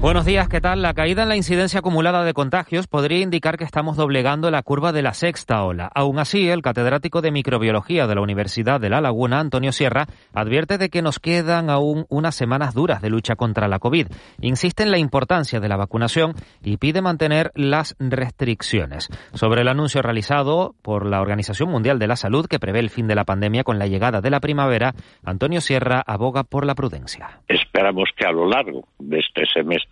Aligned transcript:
Buenos 0.00 0.24
días, 0.24 0.48
¿qué 0.48 0.60
tal? 0.60 0.80
La 0.80 0.94
caída 0.94 1.24
en 1.24 1.28
la 1.28 1.34
incidencia 1.34 1.80
acumulada 1.80 2.22
de 2.22 2.32
contagios 2.32 2.86
podría 2.86 3.18
indicar 3.18 3.58
que 3.58 3.64
estamos 3.64 3.96
doblegando 3.96 4.48
la 4.48 4.62
curva 4.62 4.92
de 4.92 5.02
la 5.02 5.12
sexta 5.12 5.64
ola. 5.64 5.90
Aún 5.92 6.20
así, 6.20 6.48
el 6.48 6.62
catedrático 6.62 7.20
de 7.20 7.32
microbiología 7.32 8.06
de 8.06 8.14
la 8.14 8.20
Universidad 8.20 8.80
de 8.80 8.90
La 8.90 9.00
Laguna, 9.00 9.40
Antonio 9.40 9.72
Sierra, 9.72 10.06
advierte 10.32 10.78
de 10.78 10.88
que 10.88 11.02
nos 11.02 11.18
quedan 11.18 11.68
aún 11.68 12.06
unas 12.10 12.36
semanas 12.36 12.74
duras 12.74 13.02
de 13.02 13.10
lucha 13.10 13.34
contra 13.34 13.66
la 13.66 13.80
COVID. 13.80 14.06
Insiste 14.40 14.84
en 14.84 14.92
la 14.92 14.98
importancia 14.98 15.58
de 15.58 15.68
la 15.68 15.76
vacunación 15.76 16.34
y 16.62 16.76
pide 16.76 17.02
mantener 17.02 17.50
las 17.56 17.96
restricciones. 17.98 19.08
Sobre 19.34 19.62
el 19.62 19.68
anuncio 19.68 20.00
realizado 20.00 20.76
por 20.80 21.06
la 21.06 21.20
Organización 21.20 21.70
Mundial 21.70 21.98
de 21.98 22.06
la 22.06 22.14
Salud 22.14 22.46
que 22.46 22.60
prevé 22.60 22.78
el 22.78 22.90
fin 22.90 23.08
de 23.08 23.16
la 23.16 23.24
pandemia 23.24 23.64
con 23.64 23.80
la 23.80 23.88
llegada 23.88 24.20
de 24.20 24.30
la 24.30 24.38
primavera, 24.38 24.94
Antonio 25.24 25.60
Sierra 25.60 26.04
aboga 26.06 26.44
por 26.44 26.66
la 26.66 26.76
prudencia. 26.76 27.40
Esperamos 27.48 28.10
que 28.16 28.26
a 28.26 28.30
lo 28.30 28.48
largo 28.48 28.84
de 29.00 29.18
este 29.18 29.44
semestre 29.52 29.87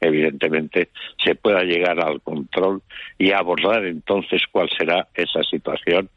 evidentemente, 0.00 0.88
se 1.22 1.34
pueda 1.34 1.62
llegar 1.62 2.00
al 2.00 2.20
control 2.20 2.82
y 3.18 3.32
abordar 3.32 3.84
entonces 3.84 4.42
cuál 4.50 4.68
será 4.76 5.08
esa 5.14 5.42
situación, 5.42 6.08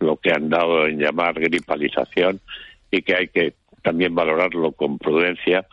lo 0.00 0.16
que 0.16 0.30
han 0.30 0.48
dado 0.48 0.86
en 0.86 0.98
llamar 0.98 1.34
gripalización 1.40 2.40
y 2.90 3.02
que 3.02 3.14
hay 3.14 3.28
que 3.28 3.54
también 3.82 4.14
valorarlo 4.14 4.72
con 4.72 4.98
prudencia 4.98 5.66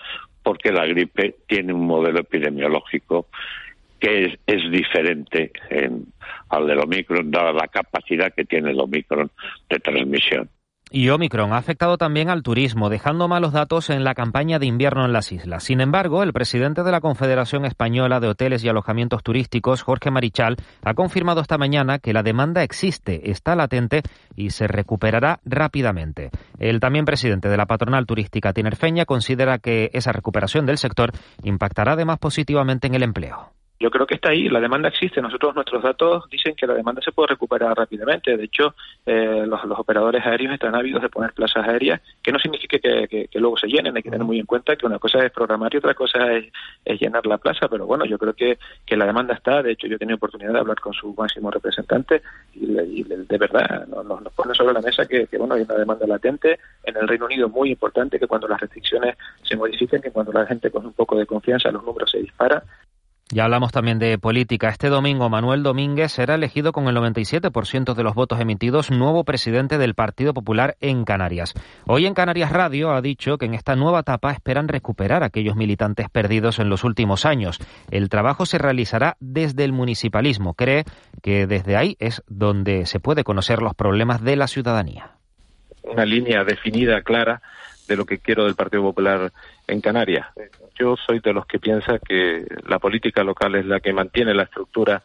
porque 0.45 0.71
la 0.71 0.85
gripe 0.85 1.35
tiene 1.47 1.73
un 1.73 1.87
modelo 1.87 2.19
epidemiológico 2.19 3.27
que 3.99 4.37
es, 4.45 4.71
diferente 4.71 5.51
al 6.49 6.67
del 6.67 6.79
Omicron, 6.79 7.31
dada 7.31 7.51
la 7.51 7.67
capacidad 7.67 8.31
que 8.31 8.45
tiene 8.45 8.69
el 8.69 8.79
Omicron 8.79 9.31
de 9.67 9.79
transmisión. 9.79 10.49
Y 10.91 11.09
Omicron 11.09 11.51
ha 11.51 11.57
afectado 11.57 11.97
también 11.97 12.29
al 12.29 12.43
turismo, 12.43 12.89
dejando 12.89 13.27
malos 13.27 13.53
datos 13.53 13.89
en 13.89 14.03
la 14.03 14.13
campaña 14.13 14.59
de 14.59 14.67
invierno 14.67 15.03
en 15.03 15.13
las 15.13 15.31
islas. 15.31 15.63
Sin 15.63 15.81
embargo, 15.81 16.21
el 16.21 16.31
presidente 16.31 16.83
de 16.83 16.91
la 16.91 17.01
Confederación 17.01 17.65
Española 17.65 18.19
de 18.19 18.27
Hoteles 18.27 18.63
y 18.63 18.69
Alojamientos 18.69 19.23
Turísticos, 19.23 19.81
Jorge 19.81 20.11
Marichal, 20.11 20.57
ha 20.83 20.93
confirmado 20.93 21.41
esta 21.41 21.57
mañana 21.57 21.97
que 21.97 22.13
la 22.13 22.21
demanda 22.21 22.61
existe, 22.61 23.31
está 23.31 23.55
latente 23.55 24.03
y 24.35 24.51
se 24.51 24.67
recuperará 24.67 25.39
rápidamente. 25.43 26.29
El 26.59 26.79
también 26.79 27.05
presidente 27.05 27.49
de 27.49 27.57
la 27.57 27.65
patronal 27.65 28.05
turística 28.05 28.53
tinerfeña 28.53 29.05
considera 29.05 29.57
que 29.57 29.89
esa 29.91 30.11
recuperación 30.11 30.67
del 30.67 30.77
sector 30.77 31.11
impactará 31.43 31.93
además 31.93 32.19
positivamente 32.19 32.85
en 32.85 32.93
el 32.93 33.03
empleo. 33.03 33.54
Yo 33.77 33.91
creo 33.91 34.07
que 34.07 34.15
está 34.15 34.29
ahí, 34.29 34.47
la 34.47 34.61
demanda 34.61 34.87
existe. 34.87 35.21
Nosotros, 35.21 35.53
nuestros 35.53 35.83
datos 35.83 36.29
dicen 36.29 36.55
que 36.55 36.65
la 36.65 36.73
demanda 36.73 37.01
se 37.01 37.11
puede 37.11 37.27
recuperar 37.27 37.75
rápidamente. 37.75 38.37
De 38.37 38.45
hecho, 38.45 38.73
eh, 39.05 39.43
los, 39.45 39.59
operadores 39.77 40.25
aéreos 40.25 40.53
están 40.53 40.75
ávidos 40.75 41.01
de 41.01 41.09
poner 41.09 41.33
plazas 41.33 41.67
aéreas, 41.67 41.99
que 42.23 42.31
no 42.31 42.39
significa 42.39 42.79
que, 42.79 43.29
luego 43.33 43.57
se 43.57 43.67
llenen. 43.67 43.97
Hay 43.97 44.03
que 44.03 44.09
tener 44.09 44.25
muy 44.25 44.39
en 44.39 44.45
cuenta 44.45 44.77
que 44.77 44.85
una 44.85 44.97
cosa 44.97 45.25
es 45.25 45.31
programar 45.31 45.73
y 45.73 45.77
otra 45.77 45.93
cosa 45.93 46.33
es, 46.33 46.45
llenar 46.99 47.25
la 47.25 47.37
plaza. 47.37 47.67
Pero 47.67 47.85
bueno, 47.85 48.05
yo 48.05 48.17
creo 48.17 48.33
que, 48.33 48.57
que, 48.85 48.95
la 48.95 49.05
demanda 49.05 49.33
está. 49.33 49.61
De 49.61 49.73
hecho, 49.73 49.87
yo 49.87 49.97
he 49.97 49.99
tenido 49.99 50.15
oportunidad 50.15 50.53
de 50.53 50.59
hablar 50.59 50.79
con 50.79 50.93
su 50.93 51.13
máximo 51.13 51.51
representante 51.51 52.21
y, 52.53 53.03
de 53.03 53.37
verdad 53.37 53.87
nos, 53.87 54.05
nos, 54.05 54.33
pone 54.33 54.53
sobre 54.53 54.73
la 54.73 54.81
mesa 54.81 55.05
que, 55.05 55.27
bueno 55.37 55.55
hay 55.55 55.63
una 55.63 55.75
demanda 55.75 56.07
latente 56.07 56.59
en 56.83 56.95
el 56.95 57.07
Reino 57.07 57.25
Unido 57.25 57.49
muy 57.49 57.71
importante, 57.71 58.19
que 58.19 58.27
cuando 58.27 58.47
las 58.47 58.59
restricciones 58.59 59.17
se 59.43 59.55
modifiquen, 59.55 60.01
que 60.01 60.11
cuando 60.11 60.31
la 60.31 60.45
gente 60.45 60.71
con 60.71 60.85
un 60.85 60.93
poco 60.93 61.17
de 61.17 61.25
confianza 61.25 61.71
los 61.71 61.83
números 61.83 62.11
se 62.11 62.19
disparan 62.19 62.61
ya 63.31 63.45
hablamos 63.45 63.71
también 63.71 63.97
de 63.97 64.19
política. 64.19 64.69
Este 64.69 64.87
domingo 64.87 65.29
Manuel 65.29 65.63
Domínguez 65.63 66.11
será 66.11 66.35
elegido 66.35 66.71
con 66.71 66.87
el 66.87 66.95
97% 66.95 67.95
de 67.95 68.03
los 68.03 68.13
votos 68.13 68.39
emitidos 68.39 68.91
nuevo 68.91 69.23
presidente 69.23 69.79
del 69.79 69.95
Partido 69.95 70.33
Popular 70.33 70.77
en 70.79 71.05
Canarias. 71.05 71.55
Hoy 71.87 72.05
en 72.05 72.13
Canarias 72.13 72.51
Radio 72.51 72.91
ha 72.91 73.01
dicho 73.01 73.39
que 73.39 73.47
en 73.47 73.55
esta 73.55 73.75
nueva 73.75 74.01
etapa 74.01 74.31
esperan 74.31 74.67
recuperar 74.67 75.23
a 75.23 75.27
aquellos 75.27 75.55
militantes 75.55 76.07
perdidos 76.09 76.59
en 76.59 76.69
los 76.69 76.83
últimos 76.83 77.25
años. 77.25 77.57
El 77.89 78.09
trabajo 78.09 78.45
se 78.45 78.59
realizará 78.59 79.17
desde 79.19 79.63
el 79.63 79.73
municipalismo. 79.73 80.53
Cree 80.53 80.83
que 81.23 81.47
desde 81.47 81.77
ahí 81.77 81.97
es 81.99 82.21
donde 82.27 82.85
se 82.85 82.99
puede 82.99 83.23
conocer 83.23 83.63
los 83.63 83.73
problemas 83.73 84.21
de 84.23 84.35
la 84.35 84.45
ciudadanía. 84.45 85.15
Una 85.81 86.05
línea 86.05 86.43
definida, 86.43 87.01
clara, 87.01 87.41
de 87.87 87.95
lo 87.95 88.05
que 88.05 88.19
quiero 88.19 88.45
del 88.45 88.55
Partido 88.55 88.83
Popular 88.83 89.31
en 89.67 89.81
Canarias 89.81 90.27
yo 90.77 90.95
soy 90.97 91.19
de 91.19 91.33
los 91.33 91.45
que 91.45 91.59
piensa 91.59 91.99
que 91.99 92.45
la 92.67 92.79
política 92.79 93.23
local 93.23 93.55
es 93.55 93.65
la 93.65 93.79
que 93.79 93.93
mantiene 93.93 94.33
la 94.33 94.43
estructura 94.43 95.01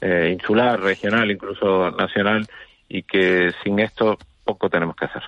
eh, 0.00 0.30
insular, 0.32 0.80
regional, 0.80 1.30
incluso 1.30 1.90
nacional, 1.92 2.46
y 2.88 3.04
que 3.04 3.52
sin 3.62 3.78
esto 3.78 4.18
poco 4.44 4.68
tenemos 4.68 4.96
que 4.96 5.04
hacer. 5.06 5.22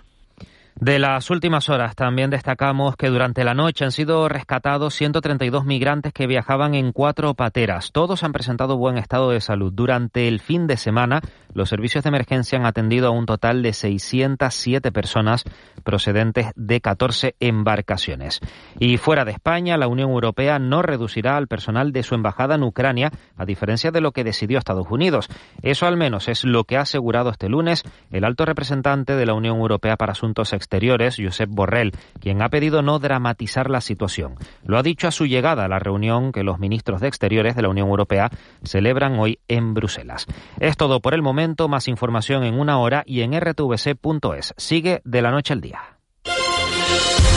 De 0.74 0.98
las 0.98 1.30
últimas 1.30 1.68
horas 1.68 1.94
también 1.94 2.30
destacamos 2.30 2.96
que 2.96 3.06
durante 3.06 3.44
la 3.44 3.54
noche 3.54 3.84
han 3.84 3.92
sido 3.92 4.28
rescatados 4.28 4.94
132 4.94 5.64
migrantes 5.64 6.12
que 6.12 6.26
viajaban 6.26 6.74
en 6.74 6.90
cuatro 6.90 7.34
pateras. 7.34 7.92
Todos 7.92 8.24
han 8.24 8.32
presentado 8.32 8.76
buen 8.76 8.98
estado 8.98 9.30
de 9.30 9.40
salud. 9.40 9.72
Durante 9.72 10.26
el 10.26 10.40
fin 10.40 10.66
de 10.66 10.76
semana, 10.76 11.20
los 11.54 11.68
servicios 11.68 12.04
de 12.04 12.08
emergencia 12.08 12.58
han 12.58 12.66
atendido 12.66 13.08
a 13.08 13.10
un 13.10 13.26
total 13.26 13.62
de 13.62 13.72
607 13.72 14.92
personas 14.92 15.44
procedentes 15.82 16.48
de 16.56 16.80
14 16.80 17.36
embarcaciones. 17.40 18.40
Y 18.78 18.96
fuera 18.98 19.24
de 19.24 19.32
España, 19.32 19.76
la 19.76 19.88
Unión 19.88 20.10
Europea 20.10 20.58
no 20.58 20.82
reducirá 20.82 21.36
al 21.36 21.48
personal 21.48 21.92
de 21.92 22.02
su 22.02 22.14
embajada 22.14 22.56
en 22.56 22.62
Ucrania, 22.62 23.10
a 23.36 23.44
diferencia 23.44 23.90
de 23.90 24.00
lo 24.00 24.12
que 24.12 24.24
decidió 24.24 24.58
Estados 24.58 24.90
Unidos. 24.90 25.28
Eso 25.62 25.86
al 25.86 25.96
menos 25.96 26.28
es 26.28 26.44
lo 26.44 26.64
que 26.64 26.76
ha 26.76 26.82
asegurado 26.82 27.30
este 27.30 27.48
lunes 27.48 27.84
el 28.10 28.24
alto 28.24 28.44
representante 28.44 29.16
de 29.16 29.26
la 29.26 29.34
Unión 29.34 29.58
Europea 29.58 29.96
para 29.96 30.12
Asuntos 30.12 30.52
Exteriores 30.52 31.16
Josep 31.18 31.48
Borrell, 31.50 31.92
quien 32.20 32.42
ha 32.42 32.48
pedido 32.48 32.82
no 32.82 32.98
dramatizar 32.98 33.70
la 33.70 33.80
situación. 33.80 34.34
Lo 34.64 34.78
ha 34.78 34.82
dicho 34.82 35.08
a 35.08 35.10
su 35.10 35.26
llegada 35.26 35.64
a 35.64 35.68
la 35.68 35.78
reunión 35.78 36.32
que 36.32 36.42
los 36.42 36.58
ministros 36.58 37.00
de 37.00 37.08
Exteriores 37.08 37.56
de 37.56 37.62
la 37.62 37.68
Unión 37.68 37.88
Europea 37.88 38.30
celebran 38.62 39.18
hoy 39.18 39.38
en 39.48 39.74
Bruselas. 39.74 40.26
Es 40.58 40.76
todo 40.76 41.00
por 41.00 41.14
el 41.14 41.22
momento, 41.22 41.43
más 41.68 41.88
información 41.88 42.44
en 42.44 42.58
una 42.58 42.78
hora 42.78 43.02
y 43.06 43.22
en 43.22 43.38
rtvc.es. 43.38 44.54
Sigue 44.56 45.02
de 45.04 45.22
la 45.22 45.30
noche 45.30 45.52
al 45.52 45.60
día. 45.60 45.80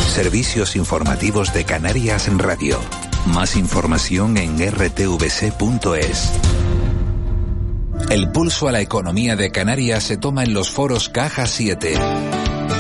Servicios 0.08 0.76
informativos 0.76 1.54
de 1.54 1.66
Canarias 1.66 2.28
en 2.28 2.40
Radio. 2.40 2.80
Más 3.34 3.56
información 3.56 4.38
en 4.38 4.58
rtvc.es. 4.58 6.34
El 8.10 8.32
pulso 8.32 8.68
a 8.68 8.72
la 8.72 8.82
economía 8.82 9.36
de 9.36 9.52
Canarias 9.52 10.04
se 10.04 10.18
toma 10.18 10.44
en 10.44 10.54
los 10.54 10.72
foros 10.72 11.10
Caja 11.10 11.46
7 11.46 11.96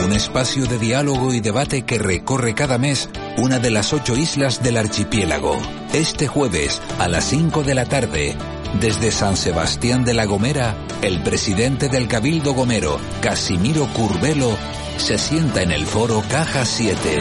un 0.05 0.13
espacio 0.13 0.66
de 0.66 0.77
diálogo 0.77 1.33
y 1.33 1.39
debate 1.39 1.83
que 1.83 1.97
recorre 1.97 2.53
cada 2.53 2.77
mes 2.77 3.09
una 3.37 3.59
de 3.59 3.71
las 3.71 3.93
ocho 3.93 4.16
islas 4.16 4.63
del 4.63 4.77
archipiélago. 4.77 5.57
Este 5.93 6.27
jueves 6.27 6.81
a 6.99 7.07
las 7.07 7.25
5 7.25 7.63
de 7.63 7.75
la 7.75 7.85
tarde, 7.85 8.35
desde 8.79 9.11
San 9.11 9.35
Sebastián 9.38 10.03
de 10.03 10.13
la 10.13 10.25
Gomera, 10.25 10.75
el 11.01 11.22
presidente 11.23 11.89
del 11.89 12.07
Cabildo 12.07 12.53
Gomero, 12.53 13.00
Casimiro 13.22 13.88
Curbelo, 13.94 14.57
se 14.97 15.17
sienta 15.17 15.61
en 15.61 15.72
el 15.72 15.85
foro 15.85 16.23
Caja 16.29 16.66
7. 16.66 17.17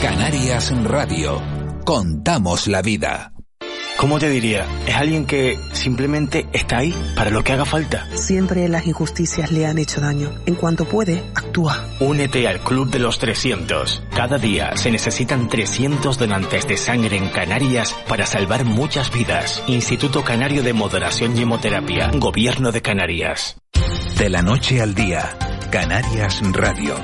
Canarias 0.00 0.72
Radio. 0.84 1.40
Contamos 1.84 2.66
la 2.66 2.82
vida. 2.82 3.32
¿Cómo 4.00 4.18
te 4.18 4.30
diría? 4.30 4.66
Es 4.86 4.94
alguien 4.94 5.26
que 5.26 5.58
simplemente 5.72 6.48
está 6.54 6.78
ahí 6.78 6.94
para 7.14 7.28
lo 7.28 7.44
que 7.44 7.52
haga 7.52 7.66
falta. 7.66 8.08
Siempre 8.16 8.66
las 8.66 8.86
injusticias 8.86 9.52
le 9.52 9.66
han 9.66 9.76
hecho 9.76 10.00
daño. 10.00 10.32
En 10.46 10.54
cuanto 10.54 10.86
puede, 10.86 11.22
actúa. 11.34 11.84
Únete 12.00 12.48
al 12.48 12.60
Club 12.60 12.88
de 12.90 12.98
los 12.98 13.18
300. 13.18 14.04
Cada 14.16 14.38
día 14.38 14.74
se 14.78 14.90
necesitan 14.90 15.50
300 15.50 16.16
donantes 16.16 16.66
de 16.66 16.78
sangre 16.78 17.18
en 17.18 17.28
Canarias 17.28 17.94
para 18.08 18.24
salvar 18.24 18.64
muchas 18.64 19.12
vidas. 19.12 19.62
Instituto 19.66 20.24
Canario 20.24 20.62
de 20.62 20.72
Moderación 20.72 21.36
y 21.36 21.42
Hemoterapia. 21.42 22.10
Gobierno 22.14 22.72
de 22.72 22.80
Canarias. 22.80 23.58
De 24.16 24.30
la 24.30 24.40
noche 24.40 24.80
al 24.80 24.94
día. 24.94 25.36
Canarias 25.70 26.40
Radio. 26.52 26.94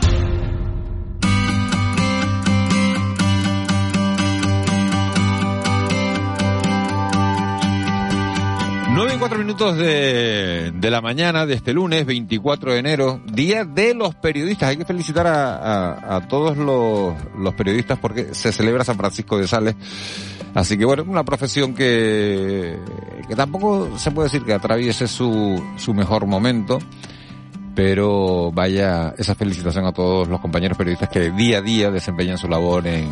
9 8.97 9.13
y 9.15 9.19
4 9.19 9.39
minutos 9.39 9.77
de, 9.77 10.73
de, 10.75 10.91
la 10.91 11.03
mañana 11.03 11.45
de 11.45 11.53
este 11.53 11.75
lunes 11.75 12.07
24 12.07 12.73
de 12.73 12.79
enero, 12.79 13.21
Día 13.31 13.67
de 13.67 13.93
los 13.93 14.15
Periodistas. 14.15 14.71
Hay 14.71 14.79
que 14.79 14.87
felicitar 14.87 15.27
a, 15.27 16.17
a, 16.17 16.27
todos 16.27 16.57
los, 16.57 17.15
los, 17.39 17.53
periodistas 17.53 17.99
porque 17.99 18.33
se 18.33 18.53
celebra 18.53 18.85
San 18.85 18.97
Francisco 18.97 19.37
de 19.37 19.47
Sales. 19.47 19.75
Así 20.55 20.79
que 20.79 20.87
bueno, 20.87 21.05
una 21.07 21.25
profesión 21.25 21.75
que, 21.75 22.79
que 23.29 23.37
tampoco 23.37 23.99
se 23.99 24.13
puede 24.13 24.31
decir 24.31 24.45
que 24.45 24.55
atraviese 24.55 25.07
su, 25.09 25.63
su 25.77 25.93
mejor 25.93 26.25
momento. 26.25 26.79
Pero 27.75 28.51
vaya 28.51 29.13
esa 29.19 29.35
felicitación 29.35 29.85
a 29.85 29.93
todos 29.93 30.27
los 30.27 30.41
compañeros 30.41 30.79
periodistas 30.79 31.11
que 31.11 31.31
día 31.33 31.59
a 31.59 31.61
día 31.61 31.91
desempeñan 31.91 32.39
su 32.39 32.49
labor 32.49 32.87
en, 32.87 33.11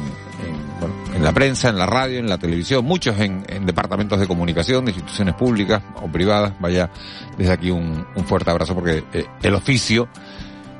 en 1.15 1.25
en 1.25 1.29
la 1.29 1.33
prensa, 1.33 1.71
en 1.71 1.79
la 1.79 1.87
radio, 1.87 2.19
en 2.19 2.29
la 2.29 2.37
televisión, 2.37 2.85
muchos 2.85 3.19
en, 3.19 3.45
departamentos 3.65 4.21
de 4.21 4.27
comunicación, 4.27 4.85
de 4.85 4.91
instituciones 4.91 5.35
públicas 5.35 5.83
o 6.03 6.09
privadas. 6.09 6.53
Vaya 6.61 6.91
desde 7.39 7.53
aquí 7.53 7.71
un, 7.71 8.07
fuerte 8.27 8.51
abrazo 8.51 8.75
porque 8.75 9.03
eh, 9.15 9.25
el 9.43 9.55
oficio 9.55 10.07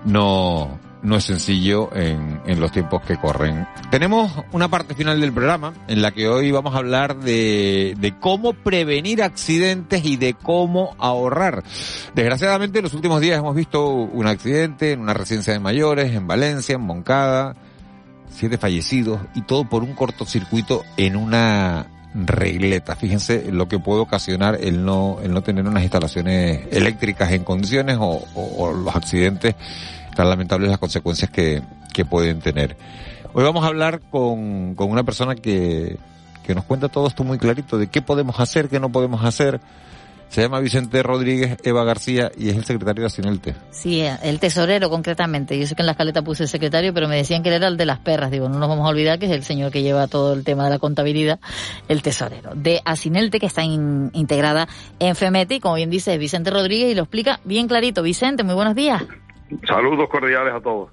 no, 0.05 0.79
no 1.03 1.17
es 1.17 1.25
sencillo 1.25 1.89
en, 1.95 2.43
en, 2.47 2.61
los 2.61 2.73
tiempos 2.73 3.01
que 3.07 3.17
corren. 3.17 3.67
Tenemos 3.91 4.33
una 4.53 4.69
parte 4.69 4.95
final 4.95 5.19
del 5.19 5.33
programa 5.33 5.73
en 5.89 6.03
la 6.03 6.13
que 6.13 6.29
hoy 6.29 6.51
vamos 6.51 6.75
a 6.75 6.79
hablar 6.79 7.17
de, 7.17 7.95
de 7.99 8.19
cómo 8.19 8.53
prevenir 8.53 9.23
accidentes 9.23 10.05
y 10.05 10.19
de 10.19 10.35
cómo 10.35 10.95
ahorrar. 10.99 11.65
Desgraciadamente 12.15 12.81
en 12.81 12.85
los 12.85 12.93
últimos 12.93 13.23
días 13.23 13.39
hemos 13.39 13.55
visto 13.55 13.89
un 13.89 14.27
accidente 14.27 14.93
en 14.93 15.01
una 15.01 15.15
residencia 15.15 15.55
de 15.55 15.61
mayores, 15.61 16.13
en 16.13 16.27
Valencia, 16.27 16.75
en 16.75 16.83
Moncada, 16.83 17.57
siete 18.35 18.59
fallecidos 18.59 19.21
y 19.35 19.43
todo 19.43 19.65
por 19.65 19.83
un 19.83 19.95
cortocircuito 19.95 20.85
en 20.97 21.17
una 21.17 21.87
regleta. 22.15 22.97
Fíjense 22.97 23.51
lo 23.51 23.69
que 23.69 23.79
puede 23.79 24.01
ocasionar 24.01 24.59
el 24.61 24.85
no, 24.85 25.19
el 25.23 25.33
no 25.33 25.43
tener 25.43 25.67
unas 25.67 25.83
instalaciones 25.83 26.67
eléctricas 26.71 27.33
en 27.33 27.45
condiciones 27.45 27.99
o, 28.01 28.73
los 28.73 28.95
accidentes 28.95 29.55
tan 30.15 30.29
lamentables 30.29 30.71
las 30.71 30.79
consecuencias 30.79 31.31
que, 31.31 31.63
que 31.93 32.05
pueden 32.05 32.41
tener. 32.41 32.77
Hoy 33.33 33.43
vamos 33.43 33.65
a 33.65 33.69
hablar 33.69 34.01
con, 34.11 34.75
con 34.77 34.91
una 34.91 35.03
persona 35.03 35.35
que, 35.35 35.99
que 36.45 36.55
nos 36.55 36.65
cuenta 36.65 36.89
todo 36.89 37.09
esto 37.09 37.25
muy 37.25 37.39
clarito 37.39 37.79
de 37.79 37.89
qué 37.89 38.01
podemos 38.01 38.39
hacer, 38.39 38.69
qué 38.69 38.79
no 38.79 38.91
podemos 38.91 39.25
hacer. 39.25 39.61
Se 40.29 40.43
llama 40.43 40.59
Vicente 40.61 41.03
Rodríguez 41.03 41.59
Eva 41.63 41.85
García 41.85 42.33
y 42.37 42.49
es 42.49 42.57
el 42.57 42.65
secretario 42.65 43.03
de 43.03 43.07
Asinelte. 43.07 43.55
Sí, 43.71 44.03
el 44.03 44.41
tesorero 44.41 44.91
concretamente. 44.91 45.59
Yo 45.59 45.67
sé 45.67 45.75
que 45.77 45.83
en 45.83 45.87
la 45.87 45.93
escaleta 45.93 46.23
puse 46.23 46.43
el 46.43 46.49
secretario, 46.49 46.93
pero 46.93 47.07
me 47.09 47.17
decían 47.17 47.43
que 47.43 47.51
él 47.51 47.57
era 47.57 47.69
el 47.69 47.77
de 47.77 47.87
las 47.87 48.01
perras. 48.01 48.31
Digo, 48.31 48.49
no 48.49 48.59
nos 48.59 48.69
vamos 48.69 48.87
a 48.87 48.91
olvidar 48.91 49.19
que 49.19 49.27
es 49.27 49.33
el 49.33 49.45
señor 49.45 49.71
que 49.71 49.83
lleva 49.83 50.09
todo 50.09 50.33
el 50.35 50.43
tema 50.43 50.65
de 50.65 50.71
la 50.71 50.79
contabilidad, 50.79 51.39
el 51.89 52.03
tesorero. 52.03 52.51
De 52.55 52.81
Asinelte, 52.85 53.39
que 53.39 53.47
está 53.47 53.63
in, 53.63 54.11
integrada 54.13 54.67
en 54.99 55.15
FEMETI, 55.15 55.61
como 55.61 55.77
bien 55.77 55.91
dice 55.91 56.19
Vicente 56.19 56.51
Rodríguez, 56.51 56.91
y 56.91 56.95
lo 56.95 57.03
explica 57.03 57.41
bien 57.45 57.69
clarito. 57.69 58.03
Vicente, 58.03 58.43
muy 58.43 58.55
buenos 58.55 58.75
días. 58.75 59.03
Saludos 59.67 60.09
cordiales 60.11 60.53
a 60.53 60.61
todos. 60.61 60.91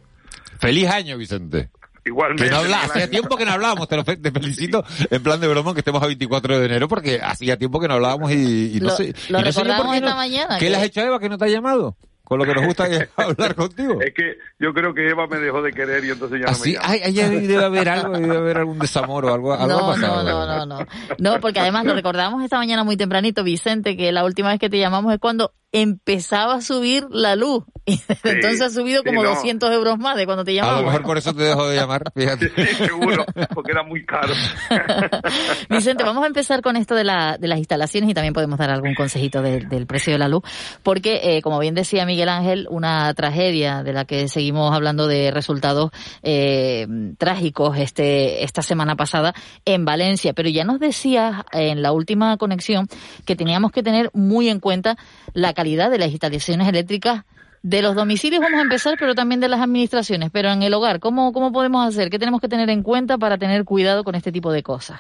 Feliz 0.60 0.88
año, 0.90 1.18
Vicente. 1.18 1.70
Igualmente. 2.04 2.46
Que 2.46 2.50
no 2.50 2.58
habla, 2.58 2.82
hacía 2.84 3.10
tiempo 3.10 3.38
que 3.38 3.46
no 3.46 3.52
hablábamos, 3.52 3.88
te, 3.88 3.96
lo 3.96 4.04
fe, 4.04 4.18
te, 4.18 4.32
felicito 4.32 4.84
en 5.10 5.22
plan 5.22 5.40
de 5.40 5.48
broma 5.48 5.74
que 5.74 5.80
estemos 5.80 6.02
a 6.02 6.08
24 6.08 6.60
de 6.60 6.66
enero 6.66 6.88
porque 6.88 7.20
hacía 7.22 7.58
tiempo 7.58 7.80
que 7.80 7.88
no 7.88 7.96
hablábamos 7.96 8.32
y, 8.32 8.78
y 8.78 8.80
no 8.80 8.88
lo, 8.88 8.96
sé. 8.96 9.14
Lo 9.30 9.40
y 9.40 9.44
no 9.44 9.52
sé 9.52 9.62
esta 9.62 9.78
no, 9.78 10.16
mañana. 10.16 10.58
¿Qué 10.58 10.66
que... 10.66 10.72
le 10.72 10.78
has 10.78 10.84
hecho 10.84 11.02
a 11.02 11.06
Eva 11.06 11.20
que 11.20 11.30
no 11.30 11.38
te 11.38 11.46
ha 11.46 11.50
llamado? 11.50 11.96
Con 12.24 12.40
lo 12.40 12.46
que 12.46 12.54
nos 12.54 12.66
gusta 12.66 12.88
es 12.88 13.10
hablar 13.18 13.56
contigo. 13.56 14.02
Es 14.02 14.14
que 14.14 14.38
yo 14.58 14.74
creo 14.74 14.94
que 14.94 15.10
Eva 15.10 15.28
me 15.28 15.38
dejó 15.38 15.62
de 15.62 15.74
querer 15.74 16.04
y 16.06 16.12
entonces 16.12 16.40
ya 16.40 16.52
no 16.52 16.58
me 16.58 16.72
llama. 16.72 16.86
Ay, 16.88 17.02
ay, 17.04 17.46
debe 17.46 17.66
haber 17.66 17.90
algo, 17.90 18.18
debe 18.18 18.38
haber 18.38 18.58
algún 18.58 18.80
desamor 18.80 19.26
o 19.26 19.34
algo, 19.34 19.54
algo 19.54 19.68
no, 19.68 19.78
ha 19.78 19.94
pasado. 19.94 20.24
No, 20.24 20.46
no, 20.46 20.66
no, 20.66 20.80
no. 20.80 20.88
No, 21.20 21.40
porque 21.42 21.60
además 21.60 21.86
lo 21.86 21.94
recordamos 21.94 22.42
esta 22.44 22.58
mañana 22.58 22.84
muy 22.84 22.96
tempranito, 22.98 23.44
Vicente, 23.44 23.98
que 23.98 24.12
la 24.12 24.24
última 24.24 24.50
vez 24.50 24.60
que 24.60 24.70
te 24.70 24.80
llamamos 24.80 25.14
es 25.14 25.20
cuando 25.20 25.54
empezaba 25.72 26.56
a 26.56 26.62
subir 26.62 27.08
la 27.10 27.36
luz. 27.36 27.64
Y 27.84 27.98
desde 27.98 28.16
sí, 28.16 28.30
entonces 28.30 28.62
ha 28.62 28.70
subido 28.70 29.04
como 29.04 29.22
sí, 29.22 29.28
no. 29.28 29.34
200 29.34 29.74
euros 29.74 29.98
más 29.98 30.16
de 30.16 30.26
cuando 30.26 30.46
te 30.46 30.54
llamamos. 30.54 30.78
A 30.78 30.82
lo 30.82 30.88
mejor 30.88 31.02
por 31.04 31.18
eso 31.18 31.34
te 31.34 31.42
dejo 31.42 31.68
de 31.68 31.78
llamar, 31.78 32.04
fíjate. 32.16 32.52
Sí, 32.56 32.76
seguro, 32.76 33.26
porque 33.56 33.72
era 33.72 33.82
muy 33.82 34.06
caro. 34.06 34.36
Vicente, 35.70 36.04
vamos 36.04 36.24
a 36.24 36.28
empezar 36.28 36.62
con 36.62 36.78
esto 36.78 36.94
de, 36.94 37.04
la, 37.04 37.38
de 37.40 37.48
las 37.48 37.58
instalaciones 37.58 38.08
y 38.12 38.14
también 38.14 38.36
podemos 38.36 38.60
dar 38.60 38.70
algún 38.70 38.94
consejito 38.94 39.42
de, 39.42 39.62
del 39.62 39.88
precio 39.88 40.14
de 40.14 40.20
la 40.20 40.28
luz, 40.28 40.44
porque, 40.84 41.22
eh, 41.24 41.42
como 41.42 41.58
bien 41.58 41.74
decía 41.74 42.06
Miguel 42.06 42.30
Ángel, 42.30 42.68
una 42.70 43.12
tragedia 43.16 43.82
de 43.82 43.94
la 43.94 44.06
que 44.06 44.28
seguimos 44.28 44.74
hablando 44.76 45.08
de 45.08 45.32
resultados 45.32 45.90
eh, 46.22 46.86
trágicos 47.18 47.78
este, 47.80 48.44
esta 48.44 48.62
semana 48.62 48.96
pasada 48.96 49.34
en 49.66 49.86
Valencia, 49.86 50.34
pero 50.34 50.50
ya 50.50 50.64
nos 50.64 50.80
decías 50.80 51.44
en 51.52 51.82
la 51.82 51.94
última 51.94 52.38
conexión 52.38 52.88
que 53.26 53.36
teníamos 53.36 53.72
que 53.72 53.82
tener 53.82 54.12
muy 54.14 54.50
en 54.50 54.60
cuenta 54.60 54.98
la 55.34 55.54
calidad 55.62 55.92
de 55.92 56.00
las 56.00 56.10
instalaciones 56.10 56.68
eléctricas 56.68 57.24
de 57.62 57.84
los 57.84 57.94
domicilios 57.94 58.42
vamos 58.42 58.58
a 58.58 58.64
empezar, 58.64 58.96
pero 59.00 59.14
también 59.14 59.40
de 59.42 59.48
las 59.48 59.62
administraciones. 59.62 60.32
Pero 60.34 60.50
en 60.50 60.64
el 60.64 60.74
hogar, 60.74 61.00
¿cómo, 61.00 61.32
cómo 61.34 61.52
podemos 61.52 61.88
hacer? 61.88 62.10
¿Qué 62.10 62.18
tenemos 62.18 62.42
que 62.42 62.48
tener 62.48 62.68
en 62.72 62.82
cuenta 62.82 63.20
para 63.20 63.38
tener 63.38 63.64
cuidado 63.64 64.04
con 64.04 64.16
este 64.16 64.32
tipo 64.32 64.52
de 64.52 64.64
cosas? 64.64 65.00